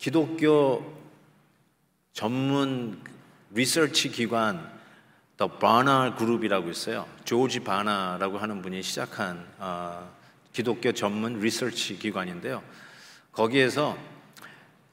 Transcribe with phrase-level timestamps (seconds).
[0.00, 0.82] 기독교
[2.14, 2.98] 전문
[3.50, 4.66] 리서치 기관
[5.36, 7.06] 더 바나 그룹이라고 있어요.
[7.26, 10.10] 조지 바나라고 하는 분이 시작한 어,
[10.54, 12.62] 기독교 전문 리서치 기관인데요.
[13.32, 13.98] 거기에서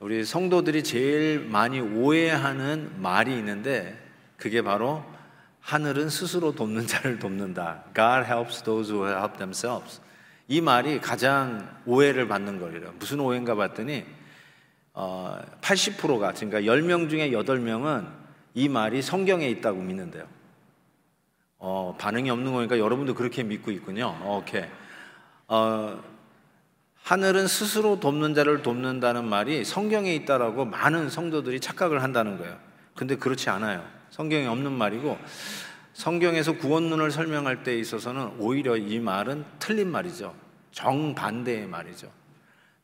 [0.02, 3.98] 우리 성도들이 제일 많이 오해하는 말이 있는데
[4.36, 5.06] 그게 바로
[5.62, 7.86] 하늘은 스스로 돕는 자를 돕는다.
[7.96, 10.02] God helps those who help themselves.
[10.50, 12.94] 이 말이 가장 오해를 받는 거예요.
[13.00, 14.17] 무슨 오해인가 봤더니
[15.00, 18.08] 어, 80%가 그러니까 10명 중에 8명은
[18.56, 20.26] 이 말이 성경에 있다고 믿는데요.
[21.60, 24.20] 어, 반응이 없는 거니까 여러분도 그렇게 믿고 있군요.
[24.26, 24.64] 오케이.
[25.48, 26.02] 어,
[27.04, 32.58] 하늘은 스스로 돕는 자를 돕는다는 말이 성경에 있다라고 많은 성도들이 착각을 한다는 거예요.
[32.96, 33.86] 근데 그렇지 않아요.
[34.10, 35.16] 성경에 없는 말이고
[35.94, 40.34] 성경에서 구원론을 설명할 때 있어서는 오히려 이 말은 틀린 말이죠.
[40.72, 42.12] 정반대의 말이죠.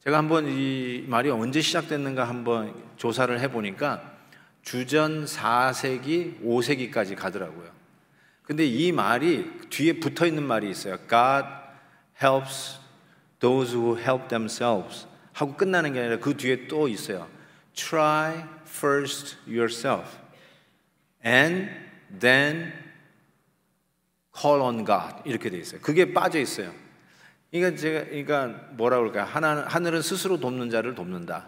[0.03, 4.11] 제가 한번 이 말이 언제 시작됐는가 한번 조사를 해보니까
[4.61, 7.71] 주전 4세기, 5세기까지 가더라고요.
[8.43, 10.97] 근데 이 말이 뒤에 붙어 있는 말이 있어요.
[11.07, 11.47] God
[12.21, 12.79] helps
[13.39, 17.29] those who help themselves 하고 끝나는 게 아니라 그 뒤에 또 있어요.
[17.73, 20.17] Try first yourself
[21.25, 21.71] and
[22.19, 22.73] then
[24.37, 25.79] call on God 이렇게 돼 있어요.
[25.79, 26.82] 그게 빠져 있어요.
[27.53, 29.25] 그러니까 제가 그러니까 뭐라 그럴까요?
[29.25, 31.45] 하나, 하늘은 스스로 돕는 자를 돕는다.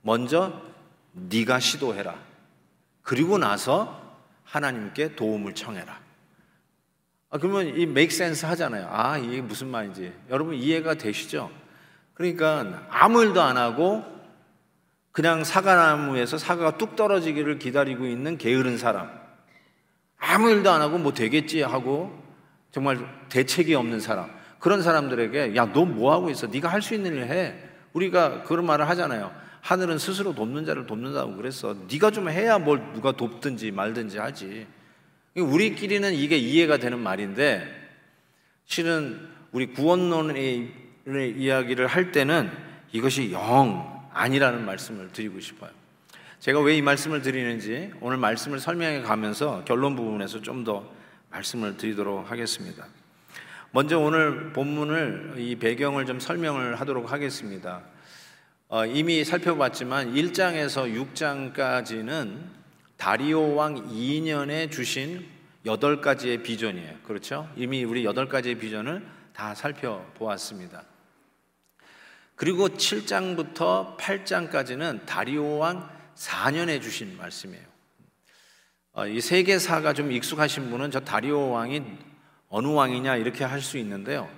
[0.00, 0.62] 먼저
[1.12, 2.14] 네가 시도해라.
[3.02, 6.00] 그리고 나서 하나님께 도움을 청해라.
[7.30, 8.88] 아, 그러면 이 make sense 하잖아요.
[8.88, 10.12] 아, 이게 무슨 말인지.
[10.30, 11.50] 여러분 이해가 되시죠?
[12.14, 14.04] 그러니까 아무 일도 안 하고
[15.10, 19.10] 그냥 사과나무에서 사과가 뚝 떨어지기를 기다리고 있는 게으른 사람.
[20.18, 22.16] 아무 일도 안 하고 뭐 되겠지 하고
[22.70, 24.41] 정말 대책이 없는 사람.
[24.62, 26.46] 그런 사람들에게 야, 너 뭐 하고 있어?
[26.46, 27.54] 네가 할 수 있는 일 해.
[27.94, 29.34] 우리가 그런 말을 하잖아요.
[29.60, 31.76] 하늘은 스스로 돕는 자를 돕는다고 그랬어.
[31.90, 34.66] 네가 좀 해야 뭘 누가 돕든지 말든지 하지.
[35.36, 37.66] 우리끼리는 이게 이해가 되는 말인데
[38.66, 40.72] 실은 우리 구원론의
[41.36, 42.50] 이야기를 할 때는
[42.92, 45.70] 이것이 영 아니라는 말씀을 드리고 싶어요.
[46.38, 50.84] 제가 왜 이 말씀을 드리는지 오늘 말씀을 설명해 가면서 결론 부분에서 좀 더
[51.30, 52.86] 말씀을 드리도록 하겠습니다.
[53.74, 57.80] 먼저 오늘 본문을 이 배경을 좀 설명을 하도록 하겠습니다.
[58.68, 62.36] 어, 이미 살펴봤지만 1장에서 6장까지는
[62.98, 65.26] 다리오 왕 2년에 주신
[65.64, 66.96] 여덟 가지의 비전이에요.
[67.06, 67.48] 그렇죠?
[67.56, 70.84] 이미 우리 여덟 가지의 비전을 다 살펴보았습니다.
[72.34, 77.64] 그리고 7장부터 8장까지는 다리오 왕 4년에 주신 말씀이에요.
[78.92, 82.11] 어, 이 세계사가 좀 익숙하신 분은 저 다리오 왕이
[82.52, 84.28] 어느 왕이냐 이렇게 할 수 있는데요.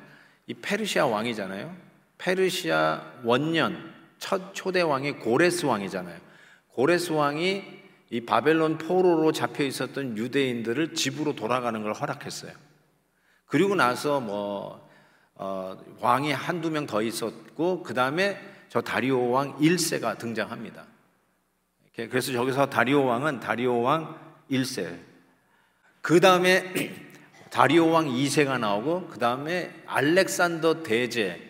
[0.46, 1.74] 이 페르시아 왕이잖아요.
[2.18, 6.18] 페르시아 원년 첫 초대 왕이 고레스 왕이잖아요.
[6.68, 7.64] 고레스 왕이
[8.10, 12.52] 이 바벨론 포로로 잡혀 있었던 유대인들을 집으로 돌아가는 걸 허락했어요.
[13.46, 14.88] 그리고 나서 뭐
[15.34, 18.38] 어, 왕이 한두 명 더 있었고 그 다음에
[18.68, 20.84] 저 다리오 왕 1세가 등장합니다.
[21.96, 24.16] 그래서 저기서 다리오 왕은 다리오 왕
[24.50, 25.00] 1세.
[26.00, 27.12] 그 다음에
[27.54, 31.40] 다리오 왕 2세가 나오고 그 다음에 알렉산더 대제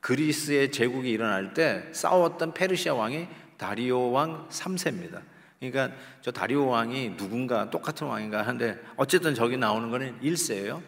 [0.00, 3.26] 그리스의 제국이 일어날 때 싸웠던 페르시아 왕이
[3.56, 5.22] 다리오 왕 3세입니다.
[5.58, 10.82] 그러니까 저 다리오 왕이 누군가 똑같은 왕인가 하는데 어쨌든 저기 나오는 거는 1세예요.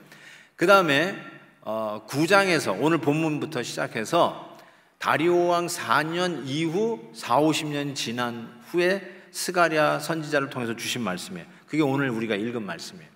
[0.57, 1.17] 그 다음에
[1.63, 4.59] 어, 9장에서 오늘 본문부터 시작해서
[4.99, 9.01] 다리오 왕 4년 이후 4, 50년 지난 후에
[9.31, 11.47] 스가랴 선지자를 통해서 주신 말씀이에요.
[11.67, 13.16] 그게 오늘 우리가 읽은 말씀이에요.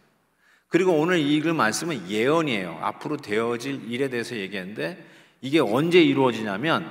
[0.70, 2.78] 그리고 오늘 읽을 말씀은 예언이에요.
[2.80, 5.04] 앞으로 되어질 일에 대해서 얘기했는데
[5.40, 6.88] 이게 언제 이루어지냐면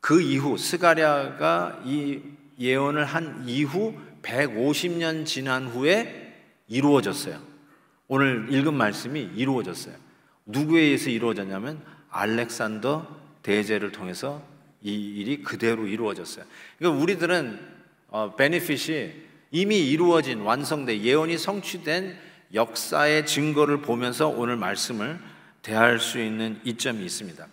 [0.00, 2.20] 그 이후 스가랴가 이
[2.58, 6.36] 예언을 한 이후 150년 지난 후에
[6.68, 7.40] 이루어졌어요.
[8.06, 9.94] 오늘 읽은 말씀이 이루어졌어요.
[10.46, 14.40] 누구에 의해서 이루어졌냐면 알렉산더 대제를 통해서
[14.82, 16.44] 이 일이 그대로 이루어졌어요.
[16.78, 17.58] 그러니까 우리들은
[18.08, 19.12] 어, 베네핏이
[19.50, 25.18] 이미 이루어진 완성된 예언이 성취된 역사의 증거를 보면서 오늘 말씀을
[25.62, 27.46] 대할 수 있는 이점이 있습니다.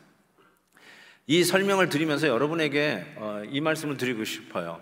[1.27, 4.81] 이 설명을 드리면서 여러분에게 어, 이 말씀을 드리고 싶어요.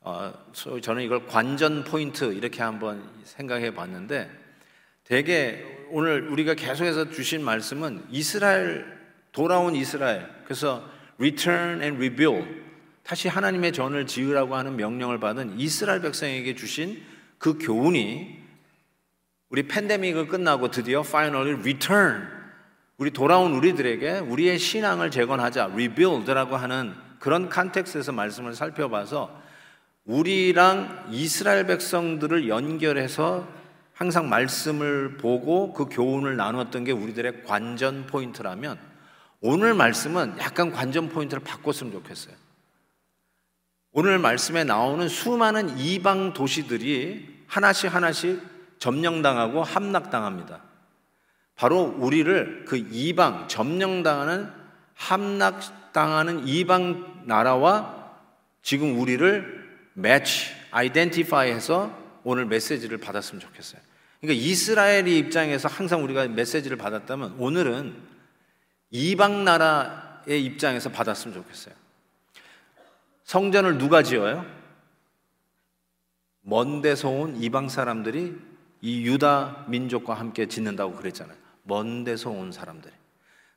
[0.00, 4.28] 어, 저는 이걸 관전 포인트 이렇게 한번 생각해 봤는데
[5.04, 8.84] 대개 오늘 우리가 계속해서 주신 말씀은 이스라엘
[9.30, 10.84] 돌아온 이스라엘 그래서
[11.18, 12.62] return and rebuild
[13.04, 17.02] 다시 하나님의 전을 지으라고 하는 명령을 받은 이스라엘 백성에게 주신
[17.38, 18.41] 그 교훈이
[19.52, 22.26] 우리 팬데믹을 끝나고 드디어 finally return
[22.96, 29.42] 우리 돌아온 우리들에게 우리의 신앙을 재건하자 rebuild라고 하는 그런 컨텍스에서 말씀을 살펴봐서
[30.06, 33.46] 우리랑 이스라엘 백성들을 연결해서
[33.92, 38.78] 항상 말씀을 보고 그 교훈을 나눴던 게 우리들의 관전 포인트라면
[39.42, 42.34] 오늘 말씀은 약간 관전 포인트를 바꿨으면 좋겠어요.
[43.92, 48.51] 오늘 말씀에 나오는 수많은 이방 도시들이 하나씩 하나씩
[48.82, 50.60] 점령당하고 함락당합니다.
[51.54, 54.50] 바로 우리를 그 이방, 점령당하는
[54.96, 58.16] 함락당하는 이방 나라와
[58.60, 63.80] 지금 우리를 매치, 아이덴티파이 해서 오늘 메시지를 받았으면 좋겠어요.
[64.20, 67.94] 그러니까 이스라엘의 입장에서 항상 우리가 메시지를 받았다면 오늘은
[68.90, 71.74] 이방 나라의 입장에서 받았으면 좋겠어요.
[73.22, 74.44] 성전을 누가 지어요?
[76.40, 78.51] 먼 데서 온 이방 사람들이
[78.82, 81.36] 이 유다 민족과 함께 짓는다고 그랬잖아요.
[81.62, 82.92] 먼 데서 온 사람들이.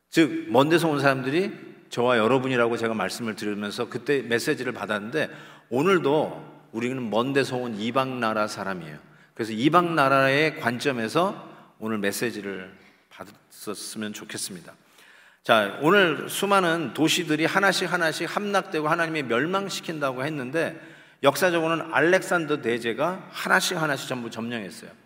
[0.10, 1.52] 즉, 먼 데서 온 사람들이
[1.90, 5.30] 저와 여러분이라고 제가 말씀을 드리면서 그때 메시지를 받았는데
[5.70, 8.98] 오늘도 우리는 먼 데서 온 이방 나라 사람이에요.
[9.34, 11.50] 그래서 이방 나라의 관점에서
[11.80, 12.72] 오늘 메시지를
[13.10, 14.74] 받았으면 좋겠습니다.
[15.44, 20.80] 자, 오늘 수많은 도시들이 하나씩 하나씩 함락되고 하나님이 멸망시킨다고 했는데
[21.24, 25.05] 역사적으로는 알렉산더 대제가 하나씩 하나씩 전부 점령했어요.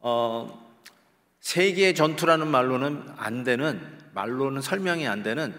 [0.00, 0.68] 어,
[1.40, 3.80] 세계의 전투라는 말로는 안 되는
[4.12, 5.54] 말로는 설명이 안 되는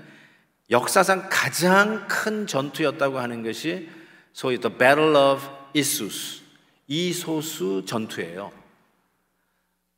[0.70, 3.90] 역사상 가장 큰 전투였다고 하는 것이
[4.34, 6.42] 소위 The Battle of Issus
[6.88, 8.52] 이소수 전투예요.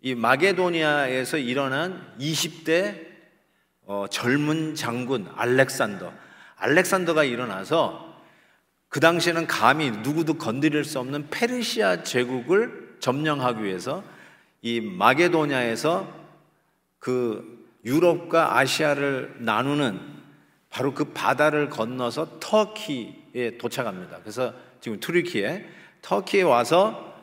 [0.01, 3.07] 이 마게도니아에서 일어난 20대
[3.85, 6.13] 어, 젊은 장군 알렉산더
[6.55, 8.13] 알렉산더가 일어나서
[8.89, 14.03] 그 당시에는 감히 누구도 건드릴 수 없는 페르시아 제국을 점령하기 위해서
[14.63, 16.11] 이 마게도냐에서
[16.97, 19.99] 그 유럽과 아시아를 나누는
[20.69, 24.19] 바로 그 바다를 건너서 터키에 도착합니다.
[24.21, 25.67] 그래서 지금 투르키에
[26.01, 27.13] 터키에 와서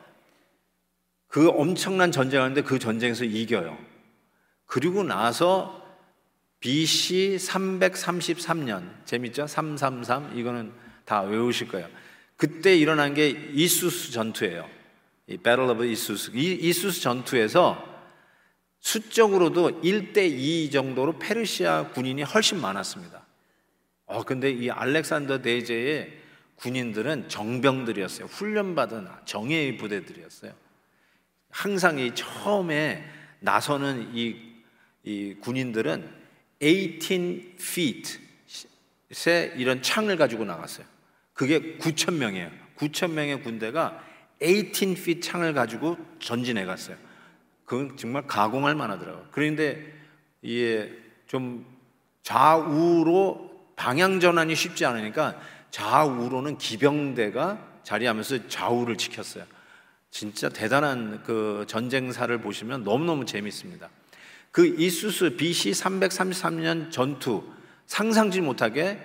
[1.28, 3.76] 그 엄청난 전쟁을 하는데 그 전쟁에서 이겨요.
[4.66, 5.80] 그리고 나서
[6.60, 9.46] BC 333년 재밌죠?
[9.46, 10.72] 333 이거는
[11.06, 11.88] 다 외우실 거예요.
[12.36, 14.79] 그때 일어난 게 이수스 전투예요.
[15.30, 16.32] 이 Battle of 이수스.
[16.34, 17.88] 이 이수스 전투에서
[18.80, 23.24] 수적으로도 1대 2 정도로 페르시아 군인이 훨씬 많았습니다.
[24.06, 26.18] 어, 근데 이 알렉산더 대제의
[26.56, 28.26] 군인들은 정병들이었어요.
[28.26, 30.52] 훈련받은 정예의 부대들이었어요.
[31.50, 33.04] 항상 이 처음에
[33.38, 34.36] 나서는 이,
[35.04, 36.10] 이 군인들은
[36.60, 40.84] 18 feet의 이런 창을 가지고 나갔어요.
[41.32, 42.50] 그게 9천 명이에요.
[42.76, 44.09] 9천 명의 군대가
[44.40, 46.96] 18 feet 창을 가지고 전진해 갔어요.
[47.64, 49.26] 그건 정말 가공할 만하더라고요.
[49.30, 49.92] 그런데
[50.42, 50.92] 이게
[51.26, 51.64] 좀
[52.22, 55.40] 좌우로 방향 전환이 쉽지 않으니까
[55.70, 59.44] 좌우로는 기병대가 자리하면서 좌우를 지켰어요.
[60.10, 63.88] 진짜 대단한 그 전쟁사를 보시면 너무너무 재밌습니다.
[64.50, 67.44] 그 이수스 BC 333년 전투
[67.86, 68.98] 상상지 못하게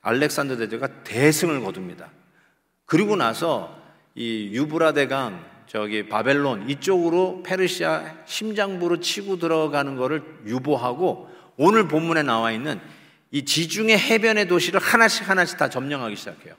[0.00, 2.10] 알렉산더 대제가 대승을 거둡니다.
[2.86, 3.75] 그리고 나서
[4.16, 12.80] 이 유브라데강 저기 바벨론 이쪽으로 페르시아 심장부로 치고 들어가는 것을 유보하고 오늘 본문에 나와 있는
[13.30, 16.54] 이 지중해 해변의 도시를 하나씩 하나씩 다 점령하기 시작해요.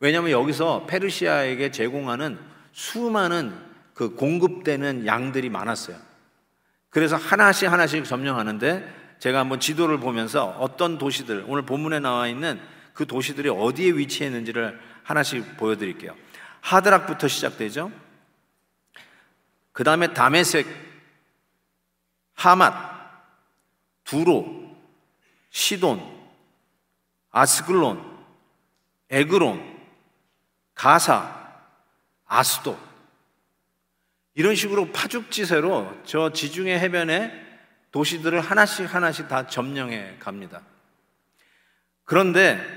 [0.00, 2.38] 왜냐하면 여기서 페르시아에게 제공하는
[2.72, 3.54] 수많은
[3.94, 5.96] 그 공급되는 양들이 많았어요.
[6.90, 12.60] 그래서 하나씩 하나씩 점령하는데 제가 한번 지도를 보면서 어떤 도시들 오늘 본문에 나와 있는
[12.92, 16.14] 그 도시들이 어디에 위치해 있는지를 하나씩 보여드릴게요.
[16.66, 17.92] 하드락부터 시작되죠.
[19.72, 20.66] 그 다음에 다메섹,
[22.34, 22.74] 하맛,
[24.02, 24.76] 두로,
[25.50, 26.02] 시돈,
[27.30, 28.18] 아스글론,
[29.10, 29.78] 에그론,
[30.74, 31.54] 가사,
[32.26, 32.76] 아스도
[34.34, 37.46] 이런 식으로 파죽지세로 저 지중해 해변에
[37.92, 40.62] 도시들을 하나씩 하나씩 다 점령해 갑니다.
[42.04, 42.75] 그런데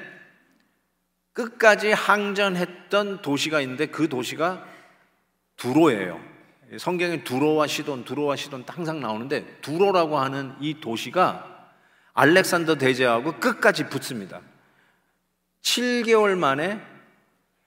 [1.39, 4.65] 끝까지 항전했던 도시가 있는데 그 도시가
[5.55, 6.19] 두로예요.
[6.77, 11.45] 성경에 두로와 시돈, 두로와 시돈 항상 나오는데 두로라고 하는 이 도시가
[12.13, 14.41] 알렉산더 대제하고 끝까지 붙습니다.
[15.61, 16.81] 7개월 만에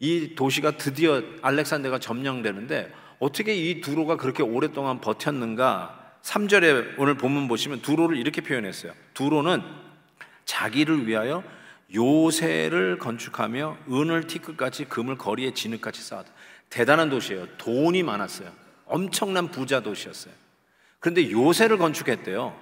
[0.00, 6.18] 이 도시가 드디어 알렉산더가 점령되는데 어떻게 이 두로가 그렇게 오랫동안 버텼는가?
[6.22, 8.92] 3절에 오늘 본문 보시면 두로를 이렇게 표현했어요.
[9.14, 9.62] 두로는
[10.44, 11.42] 자기를 위하여
[11.94, 16.30] 요새를 건축하며 은을 티끌같이 금을 거리에 진흙같이 쌓았다.
[16.70, 17.46] 대단한 도시예요.
[17.58, 18.50] 돈이 많았어요.
[18.86, 20.32] 엄청난 부자 도시였어요.
[21.00, 22.56] 그런데 요새를 건축했대요.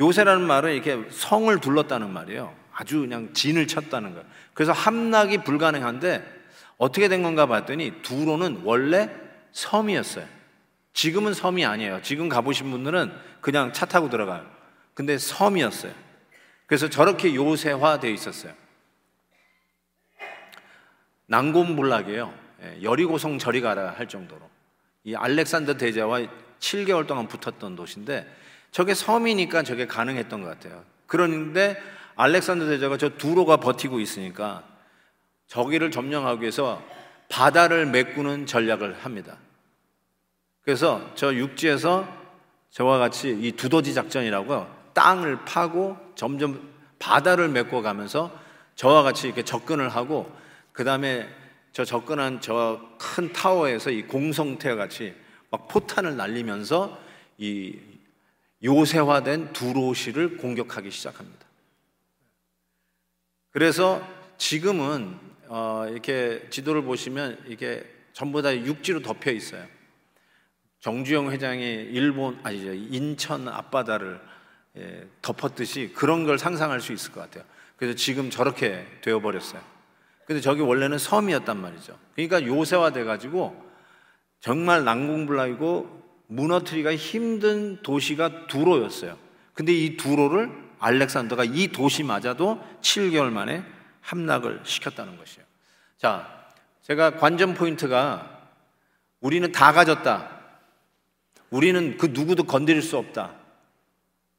[0.00, 2.54] 요새라는 말은 이렇게 성을 둘렀다는 말이에요.
[2.72, 4.26] 아주 그냥 진을 쳤다는 거예요.
[4.54, 6.40] 그래서 함락이 불가능한데
[6.78, 9.10] 어떻게 된 건가 봤더니 두로는 원래
[9.52, 10.26] 섬이었어요.
[10.94, 12.00] 지금은 섬이 아니에요.
[12.02, 14.46] 지금 가보신 분들은 그냥 차 타고 들어가요.
[14.94, 15.92] 근데 섬이었어요.
[16.70, 18.52] 그래서 저렇게 요새화되어 있었어요.
[21.26, 22.32] 난곰불락이에요.
[22.62, 24.48] 예, 여리고성 저리 가라 할 정도로.
[25.02, 26.20] 이 알렉산더 대제와
[26.60, 28.32] 7개월 동안 붙었던 도시인데
[28.70, 30.84] 저게 섬이니까 저게 가능했던 것 같아요.
[31.08, 31.76] 그런데
[32.14, 34.62] 알렉산더 대제가 저 두로가 버티고 있으니까
[35.48, 36.80] 저기를 점령하기 위해서
[37.28, 39.38] 바다를 메꾸는 전략을 합니다.
[40.62, 42.06] 그래서 저 육지에서
[42.70, 48.30] 저와 같이 이 두더지 작전이라고 땅을 파고 점점 바다를 메꿔 가면서
[48.76, 50.30] 저와 같이 이렇게 접근을 하고
[50.72, 51.28] 그 다음에
[51.72, 55.14] 저 접근한 저 큰 타워에서 이 공성태 같이
[55.50, 57.00] 막 포탄을 날리면서
[57.38, 57.78] 이
[58.62, 61.46] 요새화된 두로시를 공격하기 시작합니다.
[63.50, 64.06] 그래서
[64.36, 65.18] 지금은
[65.48, 69.66] 어 이렇게 지도를 보시면 이게 전부 다 육지로 덮여 있어요.
[70.80, 74.20] 정주영 회장이 일본 아니죠 인천 앞바다를
[74.76, 77.44] 예, 덮었듯이 그런 걸 상상할 수 있을 것 같아요.
[77.76, 79.60] 그래서 지금 저렇게 되어 버렸어요.
[80.26, 81.98] 근데 저기 원래는 섬이었단 말이죠.
[82.14, 83.68] 그러니까 요새화돼 가지고
[84.38, 89.18] 정말 난공불락이고 무너뜨리기가 힘든 도시가 두로였어요.
[89.54, 93.64] 근데 이 두로를 알렉산더가 이 도시마저도 7개월 만에
[94.00, 95.44] 함락을 시켰다는 것이에요.
[95.98, 96.46] 자,
[96.82, 98.40] 제가 관전 포인트가
[99.20, 100.40] 우리는 다 가졌다.
[101.50, 103.39] 우리는 그 누구도 건드릴 수 없다.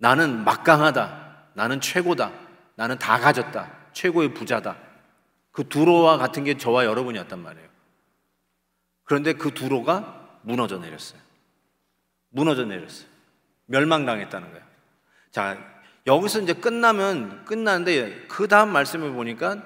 [0.01, 1.51] 나는 막강하다.
[1.53, 2.31] 나는 최고다.
[2.75, 3.71] 나는 다 가졌다.
[3.93, 4.75] 최고의 부자다.
[5.51, 7.69] 그 두로와 같은 게 저와 여러분이었단 말이에요.
[9.03, 11.21] 그런데 그 두로가 무너져 내렸어요.
[12.29, 13.07] 무너져 내렸어요.
[13.67, 14.65] 멸망당했다는 거예요.
[15.29, 15.57] 자,
[16.07, 19.61] 여기서 이제 끝나면 끝나는데 그 다음 말씀을 보니까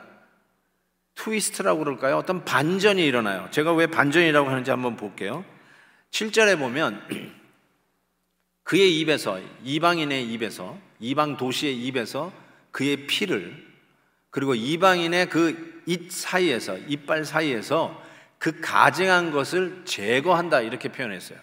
[1.15, 2.17] 트위스트라고 그럴까요?
[2.17, 3.47] 어떤 반전이 일어나요.
[3.51, 5.45] 제가 왜 반전이라고 하는지 한번 볼게요.
[6.11, 7.01] 7절에 보면
[8.65, 12.33] 그의 입에서 이방인의 입에서 이방 도시의 입에서
[12.71, 13.65] 그의 피를
[14.29, 18.03] 그리고 이방인의 그 입 사이에서 이빨 사이에서
[18.37, 21.37] 그 가증한 것을 제거한다 이렇게 표현했어요.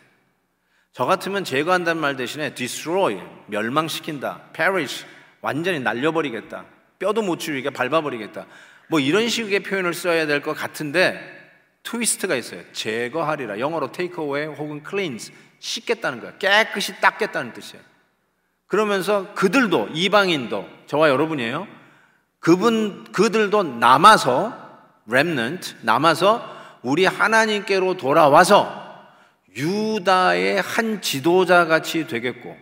[0.92, 5.06] 저 같으면 제거한다는 말 대신에 destroy 멸망시킨다, perish
[5.40, 6.66] 완전히 날려버리겠다,
[6.98, 8.46] 뼈도 못 치우게 밟아버리겠다.
[8.88, 11.40] 뭐 이런 식의 표현을 써야 될 것 같은데
[11.82, 12.62] twist가 있어요.
[12.72, 13.58] 제거하리라.
[13.58, 16.36] 영어로 take away 혹은 cleanse 씻겠다는 거야.
[16.38, 17.82] 깨끗이 닦겠다는 뜻이에요.
[18.66, 21.68] 그러면서 그들도 이방인도 저와 여러분이에요.
[22.40, 24.58] 그분 그들도 남아서
[25.06, 26.50] remnant 남아서
[26.82, 28.80] 우리 하나님께로 돌아와서
[29.56, 32.56] 유다의 한 지도자 같이 되겠고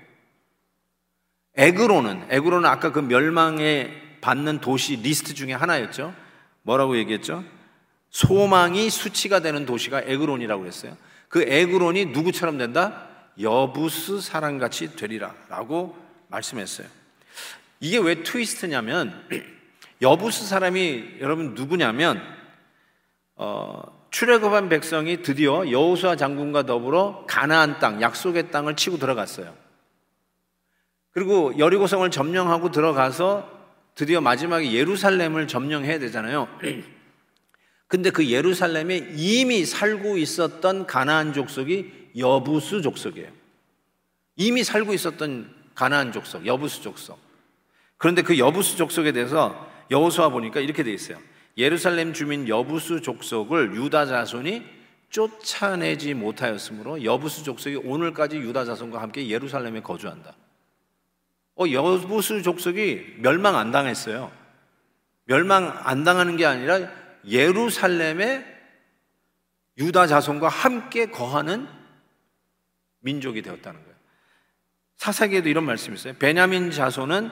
[1.57, 6.15] 에그론은 에그론은 아까 그 멸망에 받는 도시 리스트 중에 하나였죠.
[6.63, 7.45] 뭐라고 얘기했죠?
[8.11, 10.97] 소망이 수치가 되는 도시가 에그론이라고 했어요.
[11.31, 13.07] 그 에그론이 누구처럼 된다?
[13.41, 15.97] 여부스 사람같이 되리라라고
[16.27, 16.89] 말씀했어요.
[17.79, 19.27] 이게 왜 트위스트냐면
[20.03, 22.21] 여부스 사람이 여러분 누구냐면
[23.37, 29.55] 어, 출애굽한 백성이 드디어 여호수아 장군과 더불어 가나안 땅 약속의 땅을 치고 들어갔어요.
[31.13, 33.49] 그리고 여리고성을 점령하고 들어가서
[33.95, 36.49] 드디어 마지막에 예루살렘을 점령해야 되잖아요.
[37.91, 43.29] 근데 그 예루살렘에 이미 살고 있었던 가나안 족속이 여부수 족속이에요.
[44.37, 47.19] 이미 살고 있었던 가나안 족속, 여부수 족속.
[47.97, 51.19] 그런데 그 여부수 족속에 대해서 여호수아 보니까 이렇게 돼 있어요.
[51.59, 54.63] 예루살렘 주민 여부수 족속을 유다 자손이
[55.11, 60.37] 쫓아내지 못하였으므로 여부수 족속이 오늘까지 유다 자손과 함께 예루살렘에 거주한다.
[61.57, 64.31] 어, 여부수 족속이 멸망 안 당했어요.
[65.25, 68.45] 멸망 안 당하는 게 아니라 예루살렘에
[69.79, 71.67] 유다 자손과 함께 거하는
[73.01, 73.97] 민족이 되었다는 거예요.
[74.97, 76.15] 사사기에도 이런 말씀이 있어요.
[76.19, 77.31] 베냐민 자손은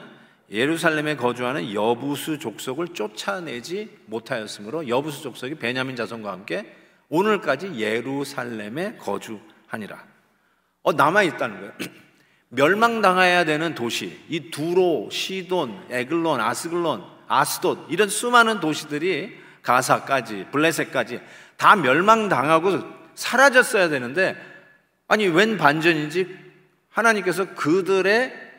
[0.51, 6.75] 예루살렘에 거주하는 여부수 족속을 쫓아내지 못하였으므로 여부수 족속이 베냐민 자손과 함께
[7.09, 10.03] 오늘까지 예루살렘에 거주하니라.
[10.81, 11.73] 어, 남아 있다는 거예요.
[12.49, 21.21] 멸망당해야 되는 도시, 이 두로, 시돈, 에글론, 아스글론, 아스돗 이런 수많은 도시들이 가사까지 블레셋까지
[21.57, 22.81] 다 멸망당하고
[23.15, 24.35] 사라졌어야 되는데
[25.07, 26.37] 아니 웬 반전인지
[26.89, 28.49] 하나님께서 그들의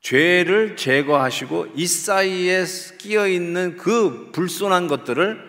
[0.00, 2.64] 죄를 제거하시고 이 사이에
[2.98, 5.48] 끼어 있는 그 불손한 것들을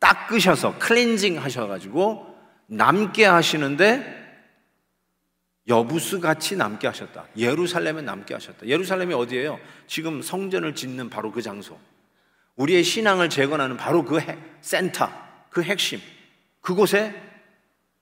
[0.00, 2.34] 닦으셔서 클렌징 하셔가지고
[2.66, 4.22] 남게 하시는데
[5.66, 7.26] 여부스 같이 남게 하셨다.
[7.36, 8.66] 예루살렘에 남게 하셨다.
[8.66, 9.58] 예루살렘이 어디예요?
[9.86, 11.78] 지금 성전을 짓는 바로 그 장소.
[12.56, 14.20] 우리의 신앙을 재건하는 바로 그
[14.60, 15.10] 센터,
[15.50, 16.00] 그 핵심.
[16.60, 17.14] 그곳에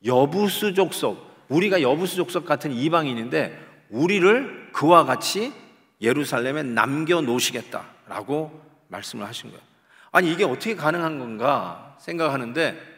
[0.04, 5.52] 여부수 족 속, 우리가 여부수 족 속 같은 이방인인데 우리를 그와 같이
[6.00, 9.62] 예루살렘에 남겨 놓으시겠다라고 말씀을 하신 거예요.
[10.10, 12.92] 아니 이게 어떻게 가능한 건가 생각하는데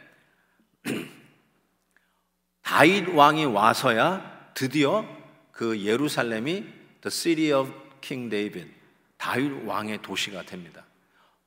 [2.63, 5.07] 다윗 왕이 와서야 드디어
[5.53, 6.65] 그 예루살렘이
[7.03, 8.71] the city of King David
[9.17, 10.85] 다윗 왕의 도시가 됩니다.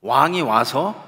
[0.01, 1.03] 왕이 와서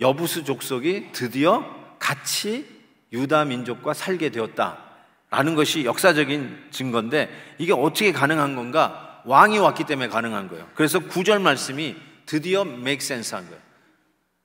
[0.00, 1.64] 여부수 족속이 드디어
[1.98, 2.66] 같이
[3.12, 9.22] 유다 민족과 살게 되었다라는 것이 역사적인 증거인데 이게 어떻게 가능한 건가?
[9.24, 10.68] 왕이 왔기 때문에 가능한 거예요.
[10.74, 11.96] 그래서 구절 말씀이
[12.26, 13.60] 드디어 make sense 한 거예요.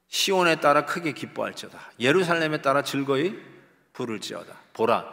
[0.08, 1.80] 시온에 따라 크게 기뻐할지어다.
[2.00, 3.36] 예루살렘에 따라 즐거이
[3.94, 4.54] 부를지어다.
[4.74, 5.06] 보라,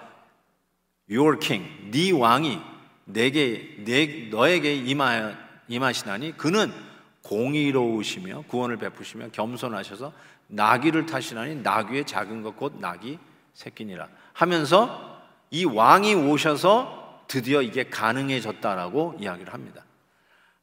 [1.10, 2.60] your king, 네 왕이
[3.04, 5.34] 내게 내 너에게 임하
[5.68, 6.72] 임하시나니 그는
[7.22, 10.12] 공의로우시며 구원을 베푸시며 겸손하셔서
[10.48, 13.18] 나귀를 타시나니 나귀의 작은 것 곧 나귀
[13.54, 19.84] 새끼니라 하면서 이 왕이 오셔서 드디어 이게 가능해졌다라고 이야기를 합니다.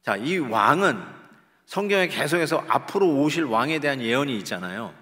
[0.02, 1.02] 자, 이 왕은
[1.66, 4.94] 성경에 계속해서 앞으로 오실 왕에 대한 예언이 있잖아요.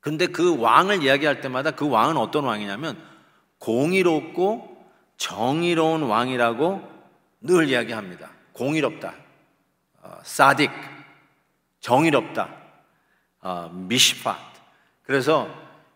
[0.00, 2.98] 근데 그 왕을 이야기할 때마다 그 왕은 어떤 왕이냐면
[3.58, 4.84] 공의롭고
[5.18, 6.88] 정의로운 왕이라고
[7.42, 8.30] 늘 이야기합니다.
[8.52, 9.14] 공의롭다.
[10.02, 10.70] 어, 사딕.
[11.80, 12.48] 정의롭다.
[13.40, 14.36] 어, 미시팟.
[15.02, 15.48] 그래서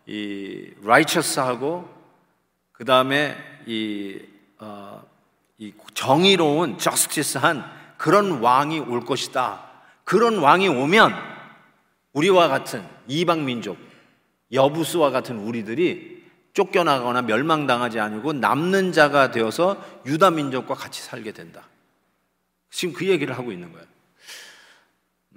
[0.07, 1.89] 이 righteous하고
[2.71, 4.19] 그 다음에 이,
[4.59, 5.01] 어,
[5.57, 7.63] 이 정의로운 justice한
[7.97, 9.63] 그런 왕이 올 것이다.
[10.03, 11.13] 그런 왕이 오면
[12.13, 13.77] 우리와 같은 이방 민족,
[14.51, 21.63] 여부수와 같은 우리들이 쫓겨나거나 멸망당하지 않고 남는 자가 되어서 유다 민족과 같이 살게 된다.
[22.69, 23.94] 지금 그 얘기를 하고 있는 거예요.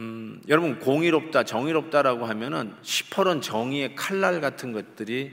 [0.01, 5.33] 음, 여러분 공의롭다, 정의롭다라고 하면은 시퍼런 정의의 칼날 같은 것들이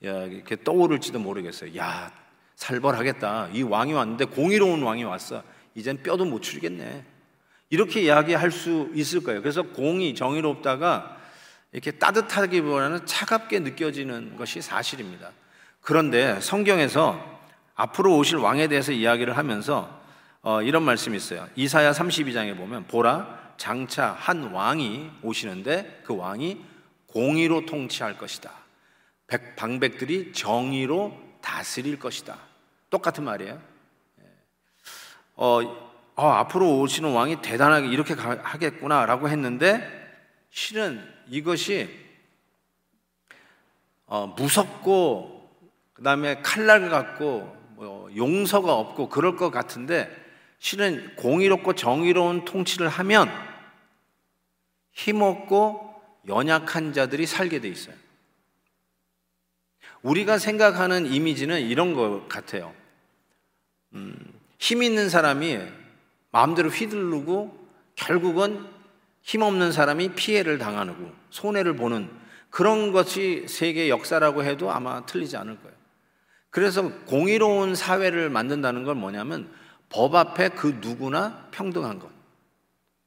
[0.00, 1.76] 이렇게 떠오를지도 모르겠어요.
[1.76, 2.12] 야,
[2.54, 3.50] 살벌하겠다.
[3.52, 5.42] 이 왕이 왔는데 공의로운 왕이 왔어.
[5.74, 7.04] 이젠 뼈도 못 추리겠네.
[7.68, 9.42] 이렇게 이야기할 수 있을 거예요.
[9.42, 11.18] 그래서 공의, 정의롭다가
[11.72, 15.32] 이렇게 따뜻하기보다는 차갑게 느껴지는 것이 사실입니다.
[15.82, 17.22] 그런데 성경에서
[17.74, 20.00] 앞으로 오실 왕에 대해서 이야기를 하면서
[20.40, 21.46] 어, 이런 말씀이 있어요.
[21.56, 26.64] 이사야 32장에 보면 보라 장차 한 왕이 오시는데 그 왕이
[27.06, 28.50] 공의로 통치할 것이다.
[29.26, 32.38] 백, 방백들이 정의로 다스릴 것이다.
[32.90, 33.60] 똑같은 말이에요.
[35.34, 35.60] 어,
[36.14, 39.86] 어, 앞으로 오시는 왕이 대단하게 이렇게 하겠구나라고 했는데
[40.50, 41.88] 실은 이것이
[44.06, 45.50] 어, 무섭고
[45.92, 50.25] 그 다음에 칼날 같고 뭐 용서가 없고 그럴 것 같은데
[50.58, 53.30] 실은 공의롭고 정의로운 통치를 하면
[54.92, 55.94] 힘없고
[56.28, 57.94] 연약한 자들이 살게 돼 있어요.
[60.02, 62.74] 우리가 생각하는 이미지는 이런 것 같아요.
[63.94, 64.16] 음,
[64.58, 65.58] 힘 있는 사람이
[66.30, 68.66] 마음대로 휘둘르고 결국은
[69.22, 72.08] 힘없는 사람이 피해를 당하고 손해를 보는
[72.50, 75.76] 그런 것이 세계 역사라고 해도 아마 틀리지 않을 거예요.
[76.50, 79.52] 그래서 공의로운 사회를 만든다는 건 뭐냐면
[79.88, 82.10] 법 앞에 그 누구나 평등한 것.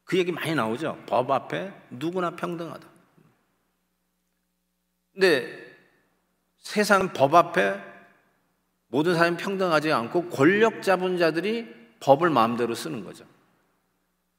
[0.05, 0.97] 그 얘기 많이 나오죠.
[1.05, 2.87] 법 앞에 누구나 평등하다.
[5.13, 5.69] 근데
[6.59, 7.79] 세상은 법 앞에
[8.87, 11.67] 모든 사람이 평등하지 않고 권력 잡은 자들이
[11.99, 13.25] 법을 마음대로 쓰는 거죠.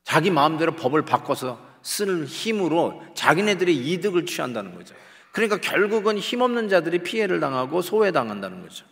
[0.03, 4.95] 자기 마음대로 법을 바꿔서 쓰는 힘으로 자기네들의 이득을 취한다는 거죠.
[5.33, 8.85] 그러니까 결국은 힘없는 자들이 피해를 당하고 소외당한다는 거죠.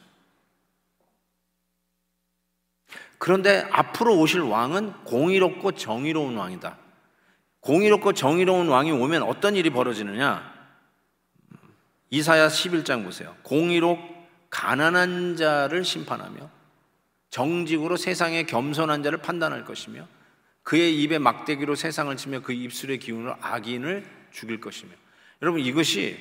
[3.18, 6.76] 그런데 앞으로 오실 왕은 공의롭고 정의로운 왕이다.
[7.60, 10.54] 공의롭고 정의로운 왕이 오면 어떤 일이 벌어지느냐?
[12.10, 13.36] 이사야 11장 보세요.
[13.42, 13.98] 공의롭
[14.50, 16.48] 가난한 자를 심판하며
[17.30, 20.06] 정직으로 세상의 겸손한 자를 판단할 것이며
[20.62, 24.92] 그의 입에 막대기로 세상을 치며 그 입술의 기운으로 악인을 죽일 것이며
[25.42, 26.18] 여러분 이것이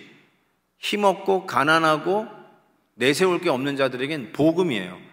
[0.80, 2.28] 힘없고 가난하고
[2.96, 5.07] 내세울 게 없는 자들에겐 복음이에요.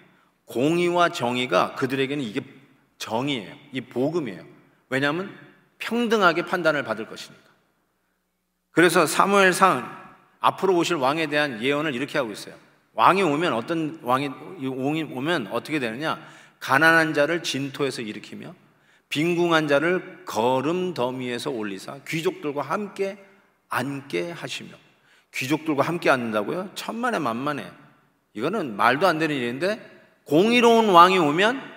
[0.47, 2.41] 공의와 정의가 그들에게는 이게
[2.99, 3.55] 정의예요.
[3.73, 4.45] 이 복음이에요.
[4.89, 5.35] 왜냐하면
[5.79, 7.43] 평등하게 판단을 받을 것이니까.
[8.71, 10.05] 그래서 사무엘상
[10.41, 12.55] 앞으로 오실 왕에 대한 예언을 이렇게 하고 있어요.
[12.95, 14.29] 왕이 오면 어떤 왕이
[14.63, 16.21] 오면 어떻게 되느냐?
[16.61, 18.55] 가난한 자를 진토에서 일으키며
[19.09, 23.19] 빈궁한 자를 걸음 더미에서 올리사 귀족들과 함께
[23.69, 24.71] 앉게 하시며
[25.33, 26.71] 귀족들과 함께 앉는다고요?
[26.75, 27.71] 천만에 만만해.
[28.35, 29.94] 이거는 말도 안 되는 일인데
[30.25, 31.75] 공의로운 왕이 오면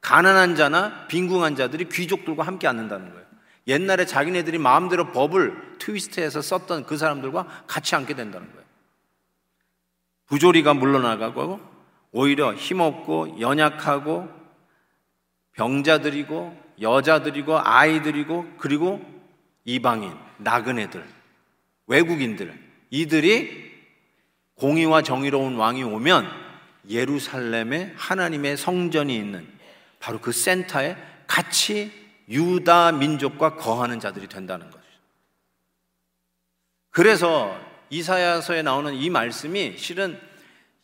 [0.00, 3.24] 가난한 자나 빈궁한 자들이 귀족들과 함께 앉는다는 거예요.
[3.66, 8.64] 옛날에 자기네들이 마음대로 법을 트위스트해서 썼던 그 사람들과 같이 앉게 된다는 거예요.
[10.26, 11.60] 부조리가 물러나가고
[12.12, 14.28] 오히려 힘없고 연약하고
[15.52, 19.00] 병자들이고 여자들이고 아이들이고 그리고
[19.64, 21.04] 이방인, 나그네들,
[21.86, 22.52] 외국인들
[22.90, 23.72] 이들이
[24.56, 26.43] 공의와 정의로운 왕이 오면
[26.88, 29.46] 예루살렘에 하나님의 성전이 있는
[29.98, 31.92] 바로 그 센터에 같이
[32.28, 34.84] 유다 민족과 거하는 자들이 된다는 거죠.
[36.90, 37.58] 그래서
[37.90, 40.18] 이사야서에 나오는 이 말씀이 실은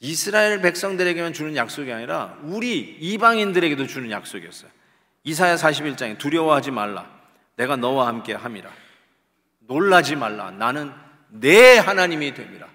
[0.01, 4.71] 이스라엘 백성들에게만 주는 약속이 아니라 우리 이방인들에게도 주는 약속이었어요.
[5.25, 7.11] 이사야 41장에 두려워하지 말라.
[7.57, 8.71] 내가 너와 함께 함이라.
[9.61, 10.51] 놀라지 말라.
[10.51, 10.93] 나는
[11.29, 12.67] 내 하나님이 됩니다.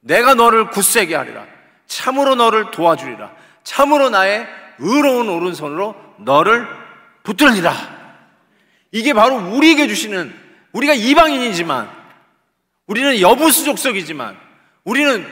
[0.00, 1.55] 내가 너를 굳세게 하리라.
[1.86, 3.30] 참으로 너를 도와주리라.
[3.64, 4.46] 참으로 나의
[4.78, 6.66] 의로운 오른손으로 너를
[7.22, 7.72] 붙들리라.
[8.92, 10.34] 이게 바로 우리에게 주시는
[10.72, 11.90] 우리가 이방인이지만
[12.86, 14.36] 우리는 여부수 족속이지만
[14.84, 15.26] 우리는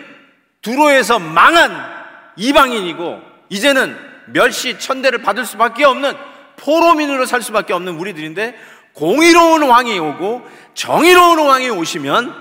[0.63, 1.95] 두로에서 망한
[2.37, 3.97] 이방인이고 이제는
[4.33, 6.15] 멸시 천대를 받을 수밖에 없는
[6.57, 8.57] 포로민으로 살 수밖에 없는 우리들인데
[8.95, 12.35] 공의로운 왕이 오고 정의로운 왕이 오시면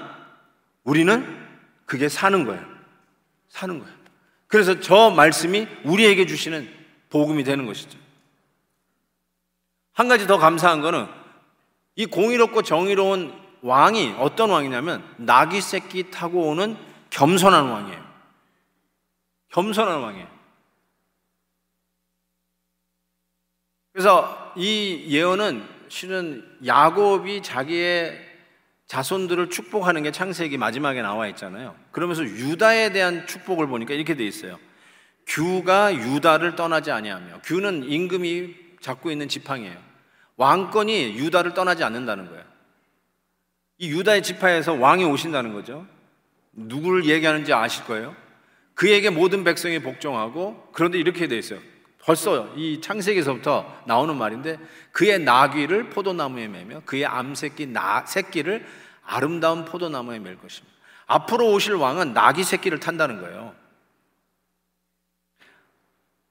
[0.84, 1.44] 우리는
[1.86, 2.64] 그게 사는 거예요.
[3.50, 4.03] 사는 거예요.
[4.54, 6.72] 그래서 저 말씀이 우리에게 주시는
[7.10, 7.98] 복음이 되는 것이죠.
[9.94, 11.08] 한 가지 더 감사한 거는
[11.96, 16.78] 이 공의롭고 정의로운 왕이 어떤 왕이냐면 나귀 새끼 타고 오는
[17.10, 18.14] 겸손한 왕이에요.
[19.50, 20.28] 겸손한 왕이에요.
[23.92, 28.33] 그래서 이 예언은 실은 야곱이 자기의
[28.94, 31.76] 자손들을 축복하는 게 창세기 마지막에 나와 있잖아요.
[31.90, 34.60] 그러면서 유다에 대한 축복을 보니까 이렇게 돼 있어요.
[35.26, 39.76] 규가 유다를 떠나지 아니하며 규는 임금이 잡고 있는 지팡이에요.
[40.38, 42.44] 왕권이 유다를 떠나지 않는다는 거예요.
[43.80, 45.88] 이 유다의 지파에서 왕이 오신다는 거죠.
[46.52, 48.16] 누구를 얘기하는지 아실 거예요.
[48.76, 51.60] 그에게 모든 백성이 복종하고 그런데 이렇게 돼 있어요.
[51.98, 54.60] 벌써 이 창세기에서부터 나오는 말인데
[54.92, 60.74] 그의 나귀를 포도나무에 매며 그의 암새끼 나 새끼를 아름다운 포도나무에 맬 것입니다.
[61.06, 63.54] 앞으로 오실 왕은 나귀 새끼를 탄다는 거예요.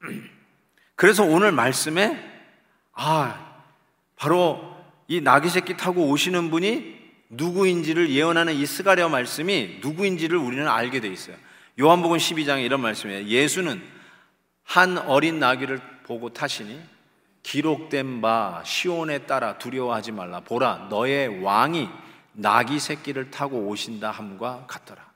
[0.96, 2.30] 그래서 오늘 말씀에
[2.92, 3.62] 아
[4.16, 4.76] 바로
[5.08, 11.08] 이 나귀 새끼 타고 오시는 분이 누구인지를 예언하는 이 스가랴 말씀이 누구인지를 우리는 알게 돼
[11.08, 11.36] 있어요.
[11.80, 13.26] 요한복음 12장에 이런 말씀이에요.
[13.26, 13.82] 예수는
[14.64, 16.80] 한 어린 나귀를 보고 타시니
[17.42, 21.88] 기록된 바 시온에 따라 두려워하지 말라 보라 너의 왕이
[22.34, 25.10] 나귀 새끼를 타고 오신다 함과 같더라.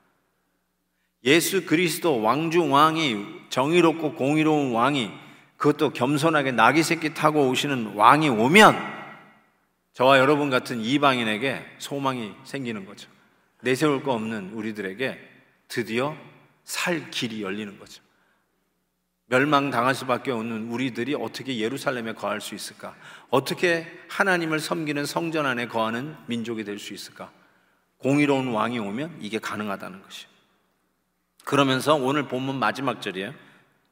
[1.23, 5.11] 예수 그리스도 왕중 왕이 정의롭고 공의로운 왕이
[5.57, 8.97] 그것도 겸손하게 나귀 새끼 타고 오시는 왕이 오면
[9.93, 13.09] 저와 여러분 같은 이방인에게 소망이 생기는 거죠.
[13.61, 15.19] 내세울 거 없는 우리들에게
[15.67, 16.15] 드디어
[16.63, 18.03] 살 길이 열리는 거죠.
[19.27, 22.95] 멸망당할 수밖에 없는 우리들이 어떻게 예루살렘에 거할 수 있을까?
[23.29, 27.31] 어떻게 하나님을 섬기는 성전 안에 거하는 민족이 될 수 있을까?
[27.97, 30.29] 공의로운 왕이 오면 이게 가능하다는 것이요.
[31.43, 33.33] 그러면서 오늘 본문 마지막 절이에요.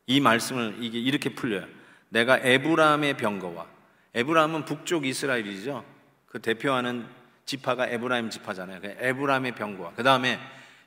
[0.07, 1.65] 이 말씀을 이게 이렇게 풀려요.
[2.09, 3.65] 내가 에브라함의 병거와
[4.13, 5.83] 에브라함은 북쪽 이스라엘이죠.
[6.27, 7.07] 그 대표하는
[7.45, 8.81] 지파가 에브라임 지파잖아요.
[8.81, 10.39] 그 에브라함의 병거와 그 다음에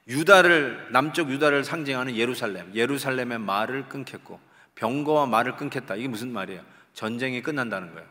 [0.08, 4.40] 유다를 남쪽 유다를 상징하는 예루살렘, 예루살렘의 말을 끊겠고
[4.74, 5.96] 병거와 말을 끊겠다.
[5.96, 6.62] 이게 무슨 말이에요?
[6.94, 8.08] 전쟁이 끝난다는 거예요.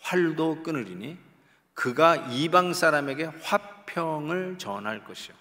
[0.00, 1.18] 활도 끊으리니
[1.74, 5.34] 그가 이방 사람에게 화평을 전할 것이요.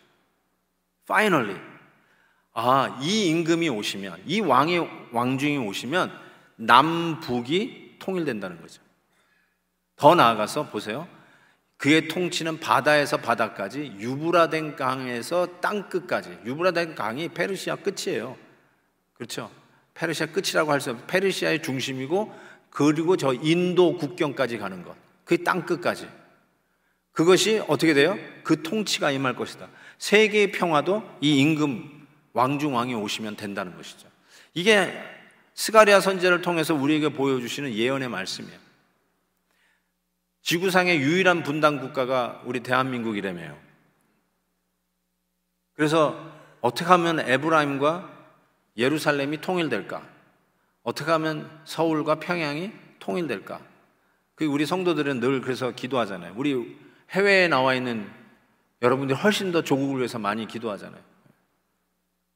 [1.03, 1.59] Finally,
[2.53, 6.11] 아, 이 임금이 오시면, 이 왕의 왕중이 오시면
[6.55, 8.81] 남북이 통일된다는 거죠.
[9.95, 11.07] 더 나아가서 보세요.
[11.83, 18.37] 그의 통치는 바다에서 바다까지 유브라덴 강에서 땅 끝까지 유브라덴 강이 페르시아 끝이에요.
[19.13, 19.51] 그렇죠?
[19.93, 21.05] 페르시아 끝이라고 할 수 없어요.
[21.07, 22.33] 페르시아의 중심이고
[22.69, 24.95] 그리고 저 인도 국경까지 가는 것.
[25.25, 26.07] 그 땅 끝까지.
[27.11, 28.17] 그것이 어떻게 돼요?
[28.45, 29.67] 그 통치가 임할 것이다.
[29.97, 34.07] 세계의 평화도 이 임금 왕중 왕이 오시면 된다는 것이죠.
[34.53, 34.89] 이게
[35.53, 38.62] 스가리아 선제를 통해서 우리에게 보여주시는 예언의 말씀이에요.
[40.43, 43.57] 지구상의 유일한 분단 국가가 우리 대한민국이라며요.
[45.73, 48.09] 그래서 어떻게 하면 에브라임과
[48.77, 50.05] 예루살렘이 통일될까?
[50.83, 53.61] 어떻게 하면 서울과 평양이 통일될까?
[54.35, 56.33] 그 우리 성도들은 늘 그래서 기도하잖아요.
[56.35, 56.77] 우리
[57.11, 58.09] 해외에 나와 있는
[58.81, 61.01] 여러분들이 훨씬 더 조국을 위해서 많이 기도하잖아요.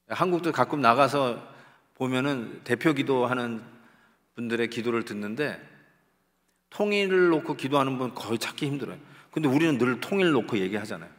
[0.08, 1.46] 한국도 가끔 나가서
[1.96, 3.62] 보면은 대표 기도하는
[4.36, 5.77] 분들의 기도를 듣는데
[6.78, 9.00] 통일을 놓고 기도하는 분 거의 찾기 힘들어요.
[9.32, 11.10] 근데 우리는 늘 통일 놓고 얘기하잖아요.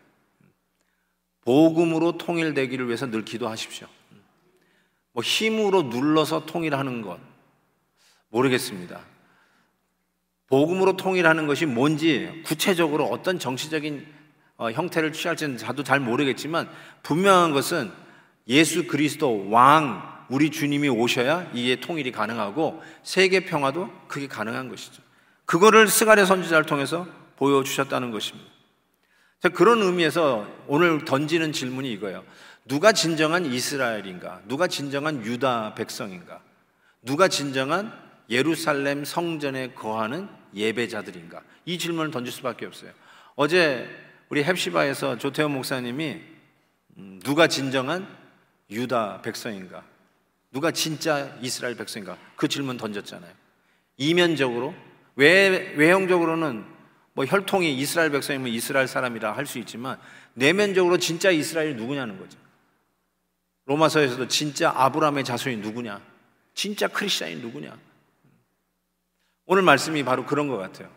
[1.40, 3.88] 복음으로 통일되기를 위해서 늘 기도하십시오.
[5.12, 7.18] 뭐 힘으로 눌러서 통일하는 것
[8.28, 9.00] 모르겠습니다.
[10.46, 14.06] 복음으로 통일하는 것이 뭔지 구체적으로 어떤 정치적인
[14.58, 16.68] 어, 형태를 취할지는 저도 잘 모르겠지만
[17.02, 17.90] 분명한 것은
[18.46, 25.07] 예수 그리스도 왕 우리 주님이 오셔야 이게 통일이 가능하고 세계 평화도 그게 가능한 것이죠.
[25.48, 28.50] 그거를 스가랴 선지자를 통해서 보여주셨다는 것입니다.
[29.40, 32.22] 자, 그런 의미에서 오늘 던지는 질문이 이거예요.
[32.66, 34.42] 누가 진정한 이스라엘인가?
[34.46, 36.42] 누가 진정한 유다 백성인가?
[37.00, 37.90] 누가 진정한
[38.28, 41.40] 예루살렘 성전에 거하는 예배자들인가?
[41.64, 42.92] 이 질문을 던질 수밖에 없어요.
[43.34, 43.88] 어제
[44.28, 46.20] 우리 헵시바에서 조태호 목사님이
[46.98, 48.06] 음, 누가 진정한
[48.70, 49.82] 유다 백성인가?
[50.52, 52.18] 누가 진짜 이스라엘 백성인가?
[52.36, 53.32] 그 질문 던졌잖아요.
[53.96, 54.74] 이면적으로
[55.18, 56.64] 외, 외형적으로는
[57.12, 59.98] 뭐 혈통이 이스라엘 백성이면 이스라엘 사람이라 할 수 있지만
[60.34, 62.38] 내면적으로 진짜 이스라엘이 누구냐는 거죠.
[63.66, 66.00] 로마서에서도 진짜 아브라함의 자손이 누구냐?
[66.54, 67.76] 진짜 크리스천이 누구냐?
[69.46, 70.88] 오늘 말씀이 바로 그런 것 같아요.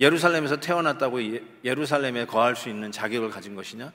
[0.00, 1.20] 예루살렘에서 태어났다고
[1.62, 3.92] 예루살렘에 거할 수 있는 자격을 가진 것이냐?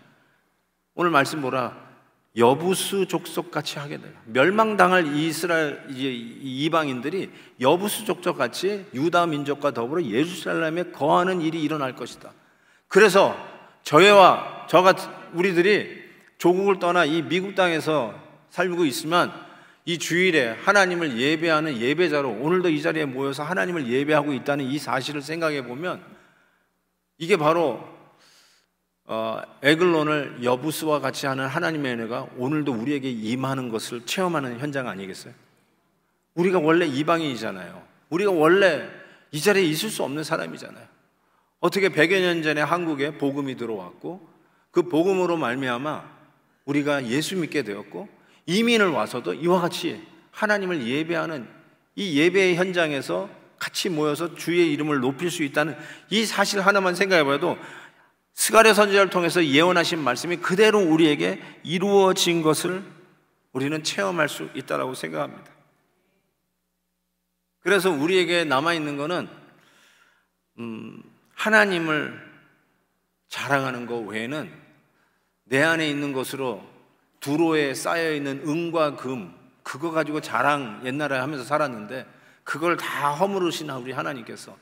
[0.96, 1.91] 오늘 말씀 보라.
[2.38, 4.14] 여부수 족속 같이 하게 돼요.
[4.26, 12.32] 멸망당할 이스라엘 이방인들이 여부수 족속 같이 유다 민족과 더불어 예루살렘에 거하는 일이 일어날 것이다.
[12.88, 13.36] 그래서
[13.84, 16.02] 저희와 저 같은 우리들이
[16.38, 18.14] 조국을 떠나 이 미국 땅에서
[18.50, 19.32] 살고 있으면
[19.86, 25.66] 이 주일에 하나님을 예배하는 예배자로 오늘도 이 자리에 모여서 하나님을 예배하고 있다는 이 사실을 생각해
[25.66, 26.02] 보면
[27.18, 27.91] 이게 바로
[29.14, 35.34] 어, 에글론을 여부스와 같이 하는 하나님의 은혜가 오늘도 우리에게 임하는 것을 체험하는 현장 아니겠어요?
[36.36, 37.84] 우리가 원래 이방인이잖아요.
[38.10, 38.88] 우리가 원래
[39.32, 40.86] 이 자리에 있을 수 없는 사람이잖아요.
[41.60, 44.26] 어떻게 100여 년 전에 한국에 복음이 들어왔고
[44.72, 46.06] 그 복음으로 말미암아
[46.64, 48.08] 우리가 예수 믿게 되었고
[48.46, 51.50] 이민을 와서도 이와 같이 하나님을 예배하는
[51.98, 55.76] 이 예배의 현장에서 같이 모여서 주의 이름을 높일 수 있다는
[56.10, 57.58] 이 사실 하나만 생각해 봐도
[58.42, 62.84] 스가랴 선지자를 통해서 예언하신 말씀이 그대로 우리에게 이루어진 것을
[63.52, 65.52] 우리는 체험할 수 있다고 생각합니다.
[67.60, 69.30] 그래서 우리에게 남아 있는 것은
[70.58, 71.04] 음,
[71.36, 72.20] 하나님을
[73.28, 74.52] 자랑하는 것 외에는
[75.44, 76.68] 내 안에 있는 것으로
[77.20, 82.08] 두로에 쌓여 있는 은과 금 그거 가지고 자랑 옛날에 하면서 살았는데
[82.44, 84.58] 그걸 다 허물으시나 우리 하나님께서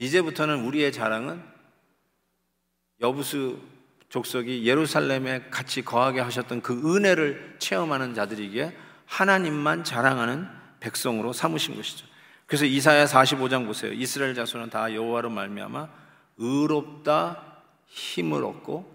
[0.00, 1.59] 이제부터는 우리의 자랑은
[3.00, 3.58] 여부수
[4.08, 10.48] 족속이 예루살렘에 같이 거하게 하셨던 그 은혜를 체험하는 자들이기에 하나님만 자랑하는
[10.80, 12.06] 백성으로 삼으신 것이죠.
[12.46, 13.92] 그래서 이사야 45장 보세요.
[13.92, 15.88] 이스라엘 자손은 다 여호와로 말미암아
[16.38, 17.44] 의롭다
[17.86, 18.92] 힘을 얻고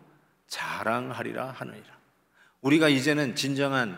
[0.48, 1.96] 자랑하리라 하느니라.
[2.62, 3.98] 우리가 이제는 진정한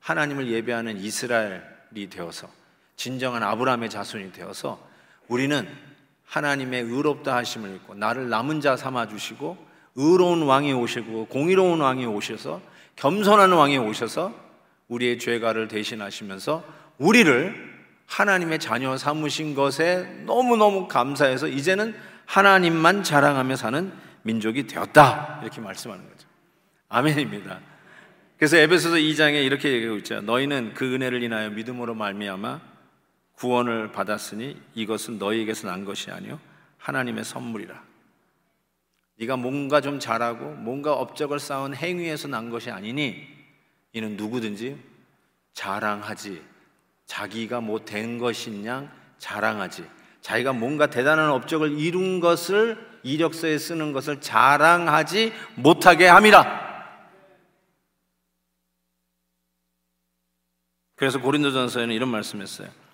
[0.00, 2.48] 하나님을 예배하는 이스라엘이 되어서
[2.96, 4.84] 진정한 아브라함의 자손이 되어서
[5.28, 5.68] 우리는
[6.26, 9.56] 하나님의 의롭다 하심을 입고 나를 남은 자 삼아 주시고
[9.94, 12.60] 의로운 왕이 오시고 공의로운 왕이 오셔서
[12.96, 14.34] 겸손한 왕이 오셔서
[14.88, 16.64] 우리의 죄가를 대신하시면서
[16.98, 25.40] 우리를 하나님의 자녀 삼으신 것에 너무너무 감사해서 이제는 하나님만 자랑하며 사는 민족이 되었다.
[25.42, 26.28] 이렇게 말씀하는 거죠.
[26.88, 27.60] 아멘입니다.
[28.38, 30.20] 그래서 에베소서 2장에 이렇게 얘기하고 있죠.
[30.20, 32.60] 너희는 그 은혜를 인하여 믿음으로 말미암아
[33.36, 36.40] 구원을 받았으니 이것은 너희에게서 난 것이 아니요
[36.78, 37.82] 하나님의 선물이라.
[39.18, 43.26] 네가 뭔가 좀 잘하고 뭔가 업적을 쌓은 행위에서 난 것이 아니니
[43.92, 44.78] 이는 누구든지
[45.54, 46.42] 자랑하지
[47.06, 49.88] 자기가 뭐 된 것이냐 자랑하지
[50.20, 56.66] 자기가 뭔가 대단한 업적을 이룬 것을 이력서에 쓰는 것을 자랑하지 못하게 함이라.
[60.96, 62.85] 그래서 고린도전서에는 이런 말씀했어요.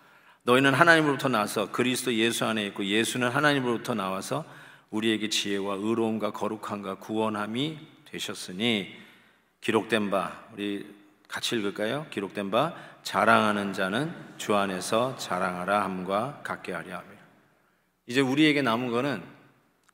[0.44, 4.44] 너희는 하나님으로부터 나서 그리스도 예수 안에 있고 예수는 하나님으로부터 나와서
[4.90, 8.94] 우리에게 지혜와 의로움과 거룩함과 구원함이 되셨으니
[9.60, 10.92] 기록된 바 우리
[11.28, 12.06] 같이 읽을까요?
[12.10, 12.74] 기록된 바
[13.04, 17.22] 자랑하는 자는 주 안에서 자랑하라 함과 같게 하려 함이라.
[18.06, 19.22] 이제 우리에게 남은 거는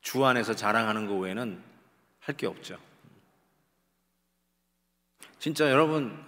[0.00, 1.62] 주 안에서 자랑하는 것 외에는
[2.20, 2.76] 할 게 없죠.
[5.38, 6.22] 진짜 여러분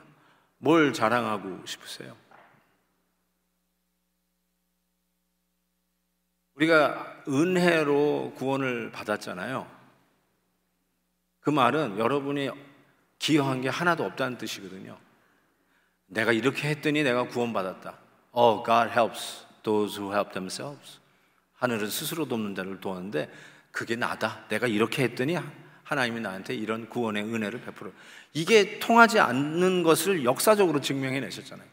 [0.59, 2.17] 뭘 자랑하고 싶으세요?
[6.61, 9.67] 우리가 은혜로 구원을 받았잖아요.
[11.41, 12.51] 그 말은 여러분이
[13.19, 14.99] 기여한 게 하나도 없다는 뜻이거든요.
[16.07, 17.99] 내가 이렇게 했더니 내가 구원받았다.
[18.33, 20.99] Oh, God helps those who help themselves.
[21.55, 23.31] 하늘은 스스로 돕는 자를 도왔는데
[23.71, 24.45] 그게 나다.
[24.49, 25.39] 내가 이렇게 했더니
[25.85, 27.91] 하나님이 나한테 이런 구원의 은혜를 베풀어.
[28.35, 31.69] 이게 통하지 않는 것을 역사적으로 증명해 내셨잖아요.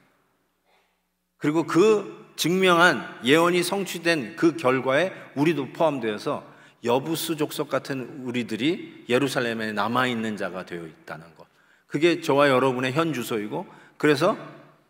[1.37, 10.07] 그리고 그 증명한 예언이 성취된 그 결과에 우리도 포함되어서 여부수 족속 같은 우리들이 예루살렘에 남아
[10.07, 11.47] 있는 자가 되어 있다는 것.
[11.87, 14.37] 그게 저와 여러분의 현 주소이고 그래서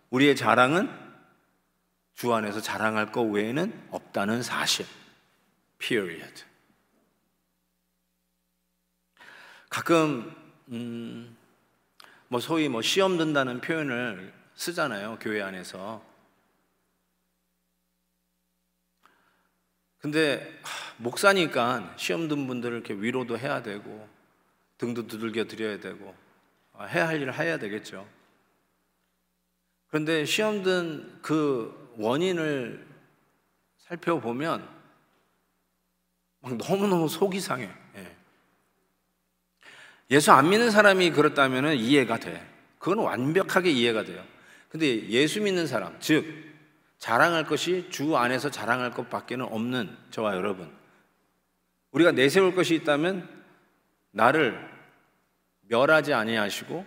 [0.10, 0.90] 우리의 자랑은
[2.14, 4.86] 주 안에서 자랑할 것 외에는 없다는 사실.
[5.78, 6.44] period.
[9.70, 10.36] 가끔
[10.70, 11.38] 음,
[12.28, 16.07] 뭐 소위 뭐 시험 든다는 표현을 쓰잖아요 교회 안에서.
[20.00, 20.60] 근데
[20.98, 24.08] 목사니까 시험 든 분들을 이렇게 위로도 해야 되고
[24.78, 26.16] 등도 두들겨 드려야 되고
[26.74, 28.08] 아, 해야 할 일을 해야 되겠죠.
[29.88, 32.86] 그런데 시험 든 그 원인을
[33.80, 34.68] 살펴보면
[36.42, 37.70] 막 너무너무 속이 상해.
[40.10, 40.20] 예.
[40.20, 42.48] 수 안 믿는 사람이 그렇다면 이해가 돼.
[42.78, 44.24] 그건 완벽하게 이해가 돼요.
[44.70, 46.26] 근데 예수 믿는 사람, 즉,
[47.00, 50.72] 자랑할 것이 주 안에서 자랑할 것밖에 는 없는 저와 여러분.
[51.92, 53.28] 우리가 내세울 것이 있다면
[54.12, 54.60] 나를
[55.62, 56.86] 멸하지 아니하시고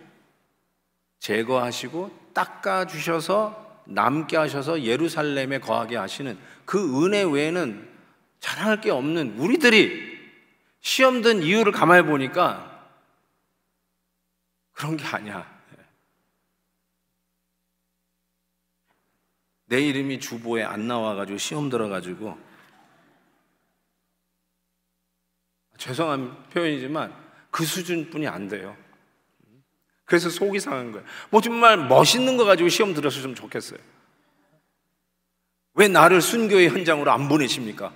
[1.19, 7.89] 제거하시고 닦아 주셔서 남게 하셔서 예루살렘에 거하게 하시는 그 은혜 외에는
[8.41, 10.11] 자랑할 게 없는 우리들이
[10.81, 12.89] 시험 든 이유를 가만히 보니까
[14.73, 15.50] 그런 게 아니야.
[19.71, 22.37] 내 이름이 주보에 안 나와가지고 시험 들어가지고
[25.79, 27.15] 죄송한 표현이지만
[27.53, 28.77] 그 수준뿐이 안 돼요.
[30.05, 31.07] 그래서 속이 상한 거예요.
[31.31, 33.79] 뭐 정말 멋있는 거 가지고 시험 들었으면 좋겠어요.
[35.75, 37.95] 왜 나를 순교의 현장으로 안 보내십니까?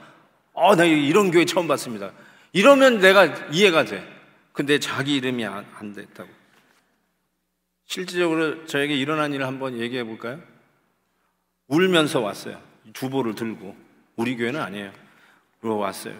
[0.55, 2.13] 아, 나 이런 교회 처음 봤습니다.
[2.53, 4.09] 이러면 내가 이해가 돼.
[4.53, 6.31] 근데 자기 이름이 안, 안 됐다고.
[7.85, 10.54] 실질적으로 저에게 일어난 일을 한번 얘기해 볼까요?
[11.69, 12.61] 울면서 왔어요.
[12.93, 13.77] 주보를 들고.
[14.17, 14.93] 우리 교회는 아니에요.
[15.61, 16.15] 그리고 왔어요.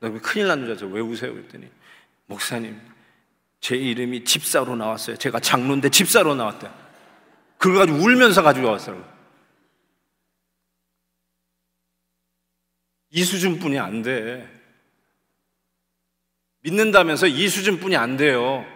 [0.00, 0.90] 나 큰일 난 줄 알았어요.
[0.90, 1.32] 왜 우세요?
[1.32, 1.70] 그랬더니,
[2.26, 2.80] 목사님,
[3.60, 5.16] 제 이름이 집사로 나왔어요.
[5.16, 6.70] 제가 장로인데 집사로 나왔대.
[7.58, 9.12] 그걸 가지고 울면서 가지고 왔어요.
[13.10, 14.48] 이 수준뿐이 안 돼.
[16.60, 18.66] 믿는다면서 이 수준뿐이 안 돼요.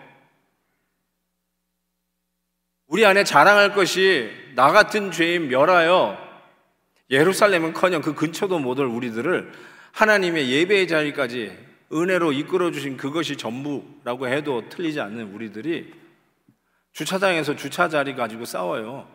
[2.86, 6.16] 우리 안에 자랑할 것이 나 같은 죄인 멸하여
[7.10, 9.52] 예루살렘은커녕 그 근처도 못 올 우리들을
[9.92, 11.56] 하나님의 예배의 자리까지
[11.92, 15.92] 은혜로 이끌어 주신 그것이 전부라고 해도 틀리지 않는 우리들이
[16.92, 19.06] 주차장에서 주차 자리 가지고 싸워요.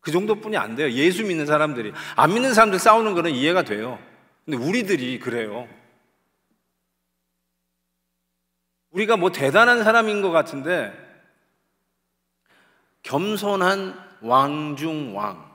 [0.00, 0.90] 그 정도뿐이 안 돼요.
[0.90, 4.00] 예수 믿는 사람들이 안 믿는 사람들 싸우는 거는 이해가 돼요.
[4.44, 5.68] 근데 우리들이 그래요.
[8.90, 10.92] 우리가 뭐 대단한 사람인 것 같은데
[13.04, 15.46] 겸손한 왕 중 왕.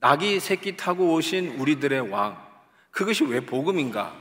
[0.00, 2.36] 낙이 새끼 타고 오신 우리들의 왕.
[2.90, 4.14] 그것이 왜 복음인가?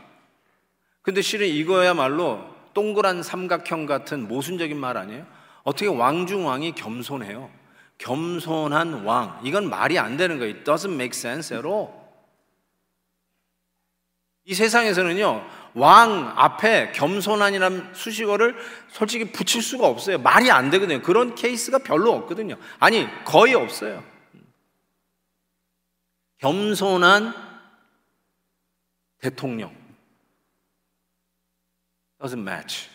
[1.01, 5.25] 근데 실은 이거야말로 동그란 삼각형 같은 모순적인 말 아니에요?
[5.63, 7.49] 어떻게 왕 중 왕이 겸손해요?
[7.97, 9.39] 겸손한 왕.
[9.43, 10.53] 이건 말이 안 되는 거예요.
[10.55, 11.89] It doesn't make sense at all.
[14.45, 18.55] 이 세상에서는요, 왕 앞에 겸손한이라는 수식어를
[18.89, 20.17] 솔직히 붙일 수가 없어요.
[20.17, 21.01] 말이 안 되거든요.
[21.01, 22.55] 그런 케이스가 별로 없거든요.
[22.79, 24.03] 아니, 거의 없어요.
[26.39, 27.33] 겸손한
[29.19, 29.75] 대통령.
[32.19, 32.89] doesn't match.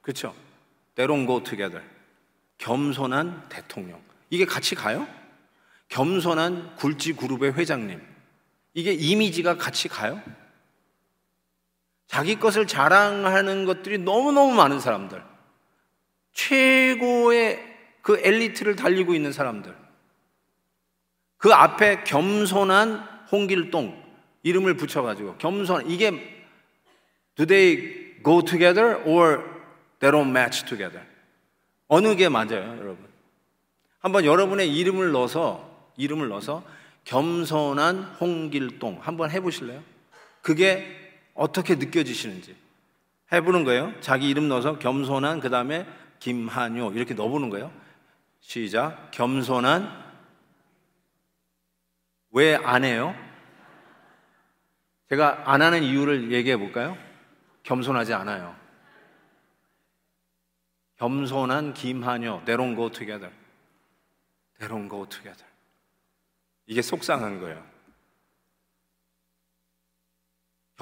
[0.00, 0.34] 그렇죠?
[0.94, 1.82] They don't go together.
[2.58, 4.00] 겸손한 대통령.
[4.30, 5.06] 이게 같이 가요?
[5.88, 8.00] 겸손한 굴지 그룹의 회장님.
[8.74, 10.22] 이게 이미지가 같이 가요?
[12.12, 15.22] 자기 것을 자랑하는 것들이 너무너무 많은 사람들.
[16.34, 17.58] 최고의
[18.02, 19.74] 그 엘리트를 달리고 있는 사람들.
[21.38, 22.98] 그 앞에 겸손한
[23.32, 23.98] 홍길동
[24.42, 26.10] 이름을 붙여가지고 겸손 이게
[27.34, 29.42] do they go together or
[29.98, 31.02] they don't match together?
[31.88, 32.98] 어느 게 맞아요, 여러분?
[34.00, 36.62] 한번 여러분의 이름을 넣어서 이름을 넣어서
[37.06, 39.82] 겸손한 홍길동 한번 해보실래요?
[40.42, 41.01] 그게
[41.34, 42.56] 어떻게 느껴지시는지
[43.32, 43.98] 해보는 거예요.
[44.00, 45.86] 자기 이름 넣어서 겸손한 그 다음에
[46.18, 47.72] 김한효 이렇게 넣어보는 거예요.
[48.40, 49.10] 시작.
[49.12, 50.02] 겸손한
[52.32, 53.14] 왜 안 해요?
[55.08, 56.96] 제가 안 하는 이유를 얘기해 볼까요?
[57.62, 58.56] 겸손하지 않아요.
[60.96, 62.42] 겸손한 김한효.
[62.44, 63.32] They don't go together.
[66.66, 67.71] 이게 속상한 거예요.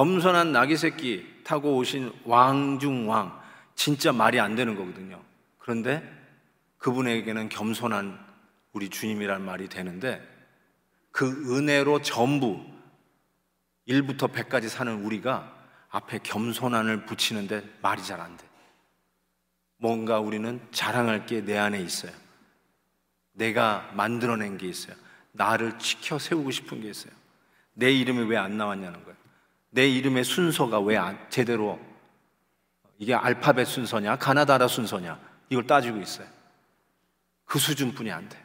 [0.00, 3.38] 겸손한 나귀 새끼 타고 오신 왕중왕
[3.74, 5.22] 진짜 말이 안 되는 거거든요.
[5.58, 6.02] 그런데
[6.78, 8.18] 그분에게는 겸손한
[8.72, 10.26] 우리 주님이란 말이 되는데
[11.12, 12.64] 그 은혜로 전부
[13.86, 15.54] 1부터 100까지 사는 우리가
[15.90, 18.48] 앞에 겸손함을 붙이는데 말이 잘 안 돼.
[19.76, 22.12] 뭔가 우리는 자랑할 게 내 안에 있어요.
[23.32, 24.96] 내가 만들어낸 게 있어요.
[25.32, 27.12] 나를 지켜 세우고 싶은 게 있어요.
[27.74, 29.19] 내 이름이 왜 안 나왔냐는 거예요.
[29.70, 31.80] 내 이름의 순서가 왜 안, 제대로
[32.98, 35.18] 이게 알파벳 순서냐, 가나다라 순서냐
[35.48, 36.28] 이걸 따지고 있어요.
[37.44, 38.38] 그 수준뿐이 안 돼.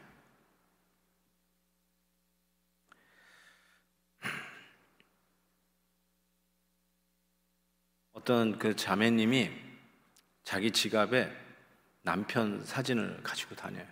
[8.12, 9.50] 어떤 그 자매님이
[10.42, 11.30] 자기 지갑에
[12.02, 13.86] 남편 사진을 가지고 다녀요.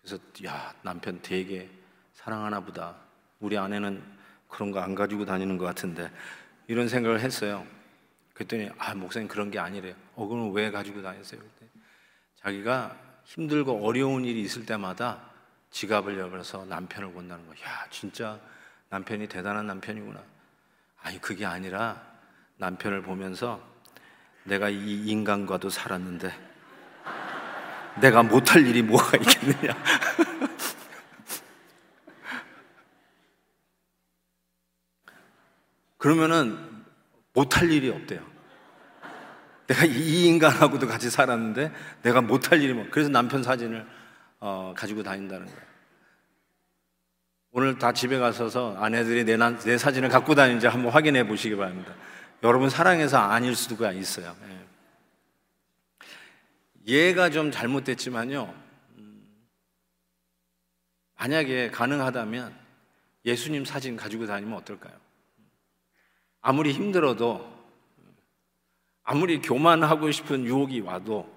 [0.00, 1.70] 그래서 야 남편 되게
[2.12, 2.96] 사랑하나 보다.
[3.40, 4.17] 우리 아내는
[4.48, 6.10] 그런 거 안 가지고 다니는 것 같은데
[6.66, 7.66] 이런 생각을 했어요.
[8.34, 9.94] 그랬더니 아 목사님 그런 게 아니래요.
[10.14, 11.40] 어 그럼 왜 가지고 다녔어요?
[11.40, 11.70] 그랬더니
[12.36, 15.20] 자기가 힘들고 어려운 일이 있을 때마다
[15.70, 17.56] 지갑을 열어서 남편을 본다는 거야.
[17.66, 18.38] 야 진짜
[18.90, 20.20] 남편이 대단한 남편이구나.
[21.02, 22.00] 아니 그게 아니라
[22.56, 23.60] 남편을 보면서
[24.44, 26.32] 내가 이 인간과도 살았는데
[28.00, 29.74] 내가 못할 일이 뭐가 있겠느냐.
[35.98, 36.58] 그러면은
[37.34, 38.26] 못할 일이 없대요.
[39.66, 41.72] 내가 이 인간하고도 같이 살았는데
[42.02, 42.86] 내가 못할 일이 뭐.
[42.90, 43.86] 그래서 남편 사진을
[44.40, 45.60] 어, 가지고 다닌다는 거예요.
[47.50, 51.94] 오늘 다 집에 가셔서 아내들이 내, 내 사진을 갖고 다니는지 한번 확인해 보시기 바랍니다.
[52.42, 54.36] 여러분 사랑해서 아닐 수도 있어요.
[56.86, 57.08] 예.
[57.08, 58.54] 얘가 좀 잘못됐지만요.
[58.98, 59.26] 음,
[61.18, 62.54] 만약에 가능하다면
[63.24, 65.07] 예수님 사진 가지고 다니면 어떨까요?
[66.40, 67.58] 아무리 힘들어도
[69.02, 71.32] 아무리 교만하고 싶은 유혹이 와도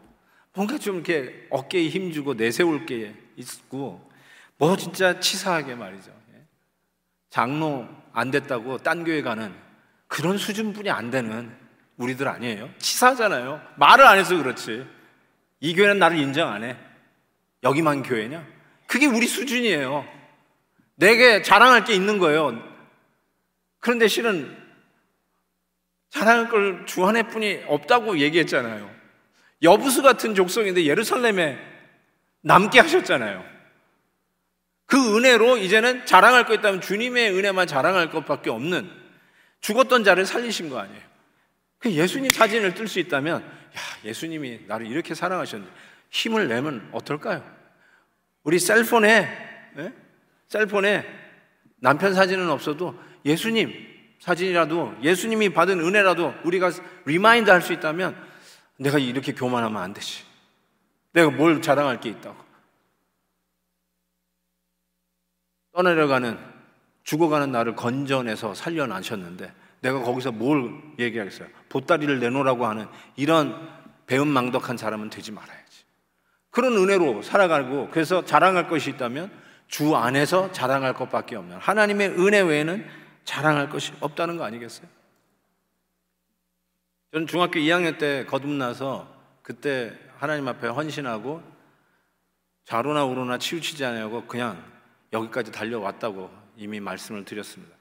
[0.54, 4.10] 뭔가 좀 이렇게 어깨에 힘주고 내세울 게 있고
[4.58, 6.12] 뭐 진짜 치사하게 말이죠.
[6.34, 6.42] 예.
[7.30, 9.54] 장로 안 됐다고 딴 교회 가는
[10.08, 11.56] 그런 수준뿐이 안 되는
[11.98, 12.70] 우리들 아니에요?
[12.78, 13.62] 치사하잖아요.
[13.78, 14.86] 말을 안 해서 그렇지.
[15.62, 16.76] 이 교회는 나를 인정 안 해.
[17.64, 18.46] 여기만 교회냐?
[18.88, 20.06] 그게 우리 수준이에요.
[20.96, 22.62] 내게 자랑할 게 있는 거예요.
[23.80, 24.61] 그런데 실은
[26.12, 28.90] 자랑할 걸 주 하나뿐이 없다고 얘기했잖아요.
[29.64, 31.58] 여부수 같은 족속인데 예루살렘에
[32.42, 33.44] 남게 하셨잖아요.
[34.86, 38.92] 그 은혜로 이제는 자랑할 거 있다면 주님의 은혜만 자랑할 것밖에 없는
[39.62, 41.02] 죽었던 자를 살리신 거 아니에요.
[41.78, 45.74] 그 예수님 사진을 뜰 수 있다면, 야, 예수님이 나를 이렇게 사랑하셨는데
[46.10, 47.44] 힘을 내면 어떨까요?
[48.44, 49.94] 우리 셀폰에, 네?
[50.50, 51.06] 셀폰에
[51.78, 53.91] 남편 사진은 없어도 예수님
[54.22, 56.72] 사진이라도 예수님이 받은 은혜라도 우리가
[57.06, 58.16] remind 할 수 있다면
[58.78, 60.24] 내가 이렇게 교만하면 안 되지.
[61.12, 62.38] 내가 뭘 자랑할 게 있다고.
[65.74, 66.38] 떠내려가는
[67.04, 71.48] 죽어가는 나를 건져내서 살려나셨는데 내가 거기서 뭘 얘기하겠어요?
[71.70, 73.70] 보따리를 내놓으라고 하는 이런
[74.06, 75.84] 배은망덕한 사람은 되지 말아야지.
[76.52, 79.32] 그런 은혜로 살아가고 그래서 자랑할 것이 있다면
[79.68, 84.88] 주 안에서 자랑할 것밖에 없는 하나님의 은혜 외에는 자랑할 것이 없다는 거 아니겠어요?
[87.12, 89.08] 저는 중학교 2학년 때 거듭나서
[89.42, 91.42] 그때 하나님 앞에 헌신하고
[92.66, 94.64] 좌로나 우로나 치우치지 않으려고 그냥
[95.12, 97.76] 여기까지 달려왔다고 이미 말씀을 드렸습니다.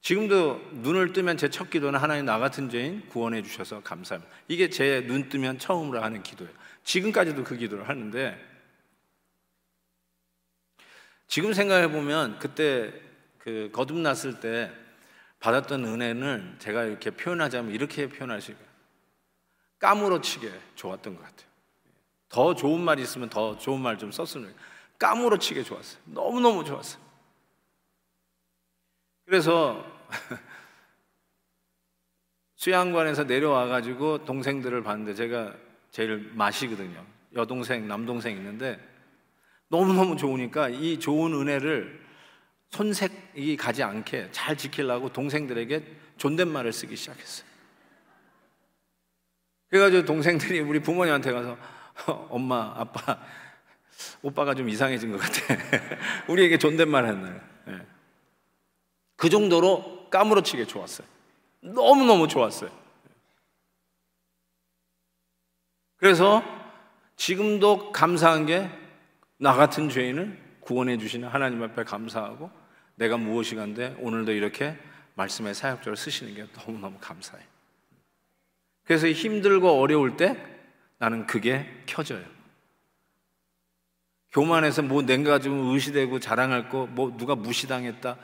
[0.00, 4.32] 지금도 눈을 뜨면 제 첫 기도는 하나님 나 같은 죄인 구원해 주셔서 감사합니다.
[4.48, 6.52] 이게 제 눈 뜨면 처음으로 하는 기도예요.
[6.84, 8.40] 지금까지도 그 기도를 하는데
[11.26, 12.92] 지금 생각해 보면 그때
[13.46, 14.72] 그 거듭났을 때
[15.38, 18.66] 받았던 은혜는 제가 이렇게 표현하자면 이렇게 표현할 수 있어요.
[19.78, 21.48] 까무러치게 좋았던 것 같아요.
[22.28, 24.52] 더 좋은 말이 있으면 더 좋은 말 좀 썼으면
[24.98, 26.02] 까무러치게 좋았어요.
[26.06, 27.00] 너무너무 좋았어요.
[29.26, 29.86] 그래서
[32.56, 35.54] 수양관에서 내려와 가지고 동생들을 봤는데 제가
[35.92, 37.06] 제일 마시거든요.
[37.36, 38.80] 여동생, 남동생 있는데
[39.68, 42.05] 너무너무 좋으니까 이 좋은 은혜를
[42.70, 47.46] 손색이 가지 않게 잘 지키려고 동생들에게 존댓말을 쓰기 시작했어요.
[49.68, 51.58] 그래가지고 동생들이 우리 부모님한테 가서
[52.28, 53.18] 엄마, 아빠,
[54.22, 55.54] 오빠가 좀 이상해진 것 같아.
[56.28, 57.40] 우리에게 존댓말 했나요?
[57.66, 57.86] 네.
[59.16, 61.06] 그 정도로 까무러치게 좋았어요.
[61.60, 62.70] 너무너무 좋았어요.
[65.96, 66.42] 그래서
[67.16, 68.86] 지금도 감사한 게
[69.38, 72.50] 나 같은 죄인을 구원해 주시는 하나님 앞에 감사하고
[72.96, 74.76] 내가 무엇이 간데 오늘도 이렇게
[75.14, 77.42] 말씀의 사역적으로 쓰시는 게 너무너무 감사해.
[78.84, 80.36] 그래서 힘들고 어려울 때
[80.98, 82.24] 나는 그게 켜져요.
[84.32, 88.18] 교만해서 뭐 내가 가지고 의시되고 자랑할 거, 뭐 누가 무시당했다.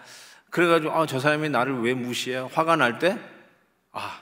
[0.50, 2.36] 그래가지고 아, 저 사람이 나를 왜 무시해?
[2.36, 3.18] 화가 날 때,
[3.92, 4.20] 아,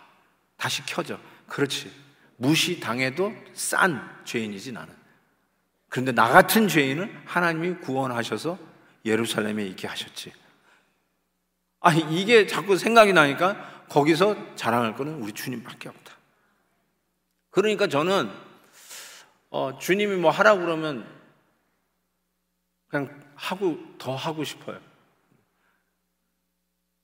[0.57, 1.19] 다시 켜져.
[1.49, 1.91] 그렇지.
[2.37, 5.00] 무시당해도 싼 죄인이지 나는.
[5.91, 8.59] 그런데 나 같은 죄인을 하나님이 구원하셔서
[9.05, 10.33] 예루살렘에 있게 하셨지.
[11.81, 16.17] 아, 이게 자꾸 생각이 나니까 거기서 자랑할 거는 우리 주님밖에 없다.
[17.51, 18.31] 그러니까 저는
[19.51, 21.05] 어, 주님이 뭐 하라고 그러면
[22.87, 24.81] 그냥 하고 더 하고 싶어요.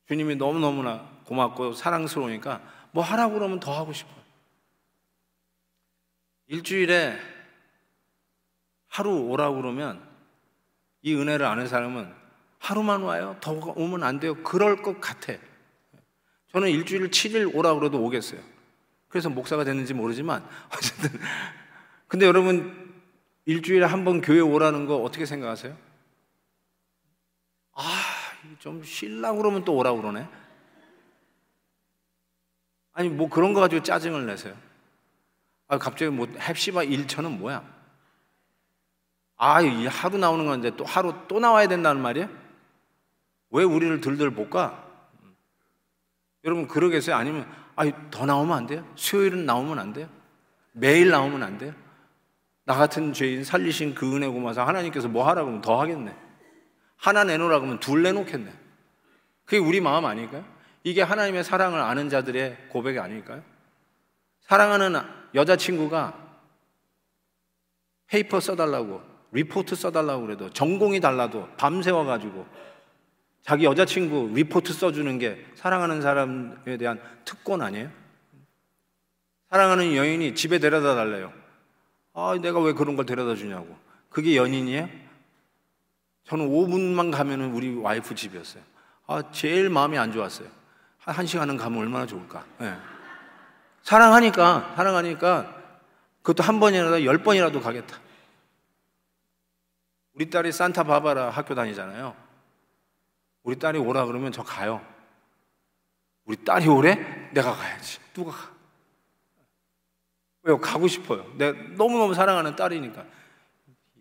[0.07, 2.63] 주님이 너무너무나 고맙고 사랑스러우니까
[2.93, 4.15] 뭐 하라고 그러면 더 하고 싶어요.
[6.47, 7.19] 일주일에
[8.97, 10.03] 하루 오라고 그러면
[11.03, 12.11] 이 은혜를 아는 사람은
[12.59, 13.37] 하루만 와요?
[13.43, 14.35] 더 오면 안 돼요?
[14.43, 15.35] 그럴 것 같아.
[16.49, 18.41] 저는 일주일 7일 오라고 그래도 오겠어요.
[19.09, 20.43] 그래서 목사가 됐는지 모르지만
[20.73, 21.11] 어쨌든
[22.09, 22.95] 근데 여러분
[23.45, 25.77] 일주일에 한 번 교회 오라는 거 어떻게 생각하세요?
[27.75, 27.83] 아,
[28.61, 30.27] 좀 쉬려고 그러면 또 오라고 그러네.
[32.95, 34.57] 아니 뭐 그런 거 가지고 짜증을 내세요.
[35.69, 37.76] 아 갑자기 뭐 헵시바 1천은 뭐야?
[39.37, 42.29] 아, 이 하루 나오는 건데 또 하루 또 나와야 된다는 말이에요?
[43.51, 44.85] 왜 우리를 들들 볶아?
[46.45, 47.17] 여러분 그러겠어요?
[47.17, 48.87] 아니면 아니 더 나오면 안 돼요?
[48.95, 50.09] 수요일은 나오면 안 돼요?
[50.73, 51.75] 매일 나오면 안 돼요?
[52.65, 56.17] 나 같은 죄인 살리신 그 은혜 고마서 하나님께서 뭐 하라고 하면 더 하겠네.
[56.97, 58.53] 하나 내놓으라고 하면 둘 내놓겠네.
[59.45, 60.45] 그게 우리 마음 아닐까요?
[60.83, 63.43] 이게 하나님의 사랑을 아는 자들의 고백이 아닐까요?
[64.41, 65.01] 사랑하는
[65.35, 66.15] 여자친구가
[68.07, 69.03] paper 써달라고,
[69.37, 72.47] 리포트 써달라고 그래도, 전공이 달라도 밤새워가지고,
[73.43, 77.91] 자기 여자친구 리포트 써주는 게 사랑하는 사람에 대한 특권 아니에요?
[79.51, 81.33] 사랑하는 여인이 집에 데려다 달래요.
[82.15, 83.77] 아, 내가 왜 그런 걸 데려다 주냐고.
[84.09, 84.89] 그게 연인이에요?
[86.25, 88.63] 저는 5분만 가면은 우리 와이프 집이었어요.
[89.07, 90.49] 아, 제일 마음이 안 좋았어요.
[90.99, 92.45] 한 시간은 가면 얼마나 좋을까.
[92.59, 92.75] 네.
[93.83, 95.55] 사랑하니까, 사랑하니까
[96.23, 98.01] 그것도 한 번이라도 열 번이라도 가겠다.
[100.17, 102.17] 우리 딸이 산타 바바라 학교 다니잖아요.
[103.43, 104.85] 우리 딸이 오라 그러면 저 가요.
[106.25, 107.31] 우리 딸이 오래?
[107.33, 108.01] 내가 가야지.
[108.15, 108.57] 누가 가?
[110.43, 110.59] 왜요?
[110.59, 111.31] 가고 싶어요.
[111.37, 113.05] 내가 너무너무 사랑하는 딸이니까.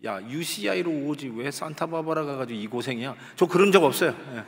[0.04, 3.14] 야, UCI로 오지 왜 산타바바라 가가지고 이 고생이야?
[3.36, 4.10] 저 그런 적 없어요.
[4.34, 4.44] 예.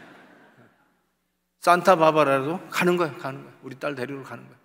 [1.60, 3.52] 산타바바라도 가는 거야, 가는 거야.
[3.62, 4.56] 우리 딸 데리러 가는 거야.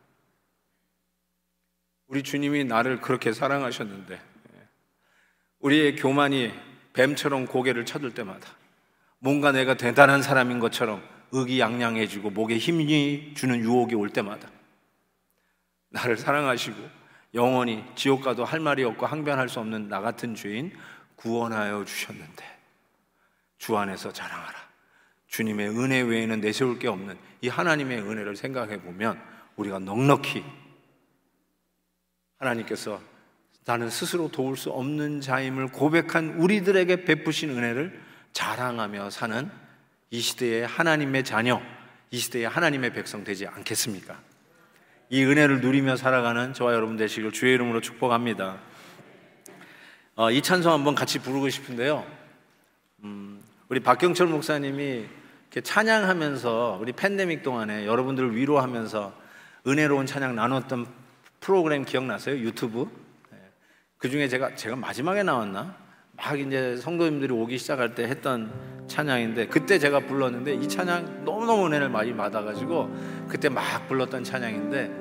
[2.07, 4.67] 우리 주님이 나를 그렇게 사랑하셨는데, 예.
[5.59, 8.49] 우리의 교만이 뱀처럼 고개를 쳐들 때마다
[9.19, 14.49] 뭔가 내가 대단한 사람인 것처럼 의기양양해지고 목에 힘이 주는 유혹이 올 때마다
[15.89, 20.71] 나를 사랑하시고 영원히 지옥 가도 할 말이 없고 항변할 수 없는 나 같은 죄인
[21.15, 22.53] 구원하여 주셨는데
[23.57, 24.63] 주 안에서 자랑하라.
[25.27, 29.19] 주님의 은혜 외에는 내세울 게 없는 이 하나님의 은혜를 생각해 보면
[29.55, 30.43] 우리가 넉넉히
[32.37, 33.01] 하나님께서
[33.65, 37.99] 나는 스스로 도울 수 없는 자임을 고백한 우리들에게 베푸신 은혜를
[38.33, 39.49] 자랑하며 사는
[40.11, 41.61] 이 시대의 하나님의 자녀,
[42.11, 44.19] 이 시대의 하나님의 백성 되지 않겠습니까?
[45.09, 48.59] 이 은혜를 누리며 살아가는 저와 여러분 되시길 주의 이름으로 축복합니다.
[50.15, 52.05] 어, 이 찬송 한번 같이 부르고 싶은데요.
[53.03, 55.05] 음, 우리 박경철 목사님이
[55.63, 59.13] 찬양하면서 우리 팬데믹 동안에 여러분들을 위로하면서
[59.67, 60.87] 은혜로운 찬양 나눴던
[61.39, 62.37] 프로그램 기억나세요?
[62.37, 63.02] 유튜브?
[64.03, 64.09] 네.
[64.09, 65.75] 그 중에 제가 제가 마지막에 나왔나?
[66.17, 68.51] 막 이제 성도님들이 오기 시작할 때 했던
[68.87, 74.91] 찬양인데 그때 제가 불렀는데 이 찬양 너무너무 은혜를 많이 받아가지고 그때 막 불렀던 찬양인데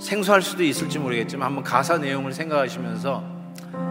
[0.00, 3.24] 생소할 수도 있을지 모르겠지만 한번 가사 내용을 생각하시면서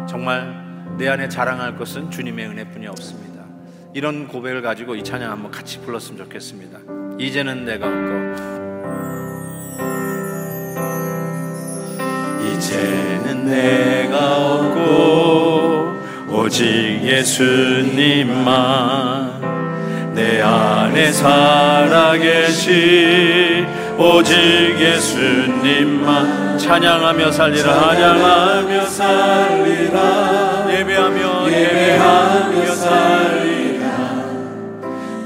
[0.09, 3.45] 정말 내 안에 자랑할 것은 주님의 은혜뿐이 없습니다.
[3.93, 6.79] 이런 고백을 가지고 이 찬양 한번 같이 불렀으면 좋겠습니다.
[7.17, 8.62] 이제는 내가 없고
[12.53, 15.93] 이제는 내가 없고
[16.29, 18.53] 오직 예수님만
[20.13, 22.63] 내 안에 살아계시
[23.97, 24.35] 오직
[24.79, 27.63] 예수님만 찬양하며 살리라.
[27.63, 30.65] 찬양하며 살리라.
[30.69, 34.23] 예배하며 예배하며 살리라.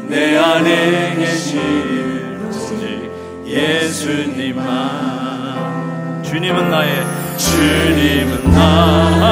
[0.07, 3.11] 내 안에 계신 오직
[3.45, 4.87] 예수님만
[6.28, 7.05] 주님은 나의
[7.38, 9.26] 주님은 나의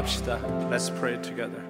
[0.00, 0.38] 기도합시다.
[0.70, 1.62] Let's pray together.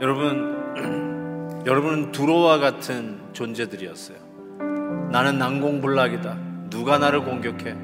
[0.00, 4.16] 여러분, 여러분은 두로와 같은 존재들이었어요.
[5.10, 6.38] 나는 난공불락이다.
[6.70, 7.74] 누가 나를 공격해?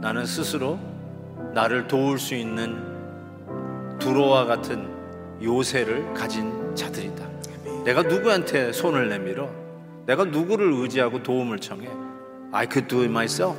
[0.00, 0.78] 나는 스스로
[1.54, 4.88] 나를 도울 수 있는 두로와 같은
[5.42, 7.26] 요새를 가진 자들이다.
[7.84, 9.48] 내가 누구한테 손을 내밀어?
[10.06, 11.88] 내가 누구를 의지하고 도움을 청해?
[12.52, 13.58] I could do it myself.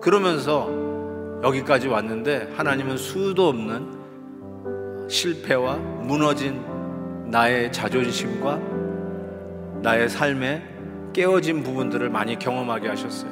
[0.00, 0.87] 그러면서
[1.42, 6.60] 여기까지 왔는데 하나님은 수도 없는 실패와 무너진
[7.30, 8.60] 나의 자존심과
[9.82, 10.62] 나의 삶에
[11.12, 13.30] 깨어진 부분들을 많이 경험하게 하셨어요.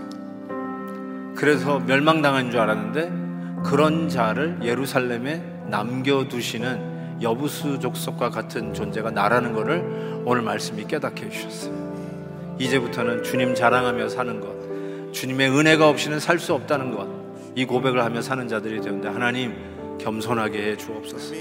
[1.34, 10.42] 그래서 멸망당한 줄 알았는데 그런 자를 예루살렘에 남겨두시는 여부수 족속과 같은 존재가 나라는 것을 오늘
[10.42, 12.56] 말씀이 깨닫게 해주셨어요.
[12.58, 17.25] 이제부터는 주님 자랑하며 사는 것, 주님의 은혜가 없이는 살 수 없다는 것,
[17.56, 19.54] 이 고백을 하며 사는 자들이 되는데 하나님
[19.98, 21.34] 겸손하게 해 주옵소서.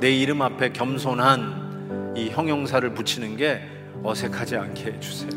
[0.00, 3.60] 내 이름 앞에 겸손한 이 형용사를 붙이는 게
[4.02, 5.30] 어색하지 않게 해 주세요.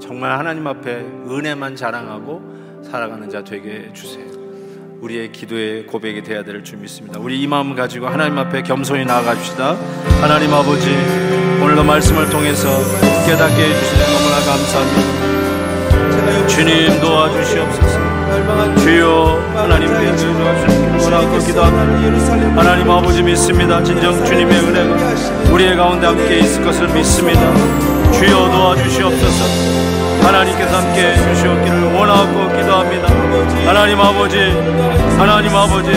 [0.00, 0.96] 정말 하나님 앞에
[1.30, 4.24] 은혜만 자랑하고 살아가는 자 되게 해 주세요.
[5.00, 7.20] 우리의 기도의 고백이 되어야 될 줄 믿습니다.
[7.20, 9.76] 우리 이 마음 가지고 하나님 앞에 겸손히 나아갑시다.
[10.20, 10.88] 하나님 아버지,
[11.62, 12.68] 오늘도 말씀을 통해서
[13.26, 15.22] 깨닫게 해주시니 너무나 감사합니다.
[16.48, 18.11] 주님 도와주시옵소서.
[18.78, 19.92] 주여 하나님.
[22.56, 23.82] 하나님 아버지 믿습니다.
[23.82, 27.40] 진정 주님의 은혜가 우리의 가운데 함께 있을 것을 믿습니다.
[28.12, 29.72] 주여 도와주시옵소서.
[30.22, 33.08] 하나님께서 함께 해주시옵기를 원하고 기도합니다.
[33.66, 34.38] 하나님 아버지,
[35.18, 35.90] 하나님 아버지,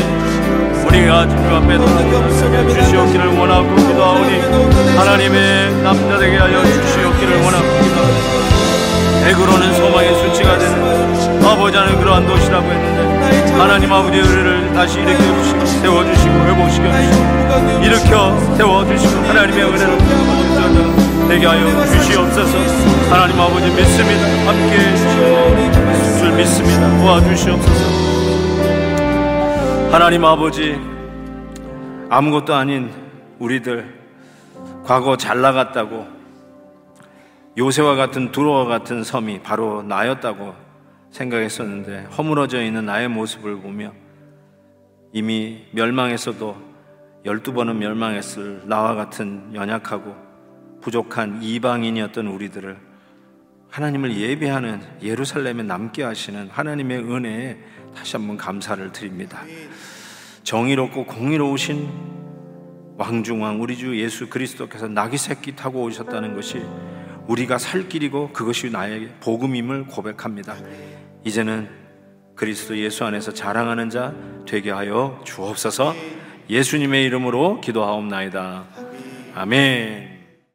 [0.88, 4.40] 우리가 주님 앞에 주시옵기를 원하고 기도하오니
[4.98, 8.36] 하나님의 남자 되게 하여 주시옵기를 원하고 기도합니다.
[9.26, 11.25] 대그로는 소망의 수치가 되는
[11.66, 18.40] 아버지 하는 그러한 도시라고 했는데 하나님 아버지의 은혜를 다시 일으켜 주시고 세워주시고 회복시켜 주시고 일으켜
[18.56, 19.98] 세워주시고 하나님의 은혜로
[21.28, 22.56] 되게 하여 주시옵소서.
[23.12, 24.28] 하나님 아버지 믿습니다.
[24.46, 26.98] 함께 해주실 줄 믿습니다.
[27.00, 27.82] 도와주시옵소서.
[29.92, 30.80] 하나님 아버지
[32.12, 32.92] 아무것도 아닌
[33.40, 33.92] 우리들
[34.84, 36.06] 과거 잘 나갔다고
[37.58, 40.65] 요새와 같은 두로와 같은 섬이 바로 나였다고
[41.16, 43.94] 생각했었는데 허물어져 있는 나의 모습을 보며
[45.14, 46.58] 이미 멸망했어도
[47.24, 50.16] 열두 번은 멸망했을 나와 같은 연약하고
[50.82, 52.78] 부족한 이방인이었던 우리들을
[53.70, 57.58] 하나님을 예배하는 예루살렘에 남게 하시는 하나님의 은혜에
[57.96, 59.42] 다시 한번 감사를 드립니다.
[60.44, 61.90] 정의롭고 공의로우신
[62.98, 66.62] 왕중왕 우리 주 예수 그리스도께서 나귀 새끼 타고 오셨다는 것이
[67.28, 70.56] 우리가 살 길이고 그것이 나의 복음임을 고백합니다.
[71.26, 71.68] 이제는
[72.36, 74.14] 그리스도 예수 안에서 자랑하는 자
[74.48, 75.96] 되게 하여 주옵소서
[76.50, 78.64] 예수님의 이름으로 기도하옵나이다.
[79.34, 80.15] 아멘.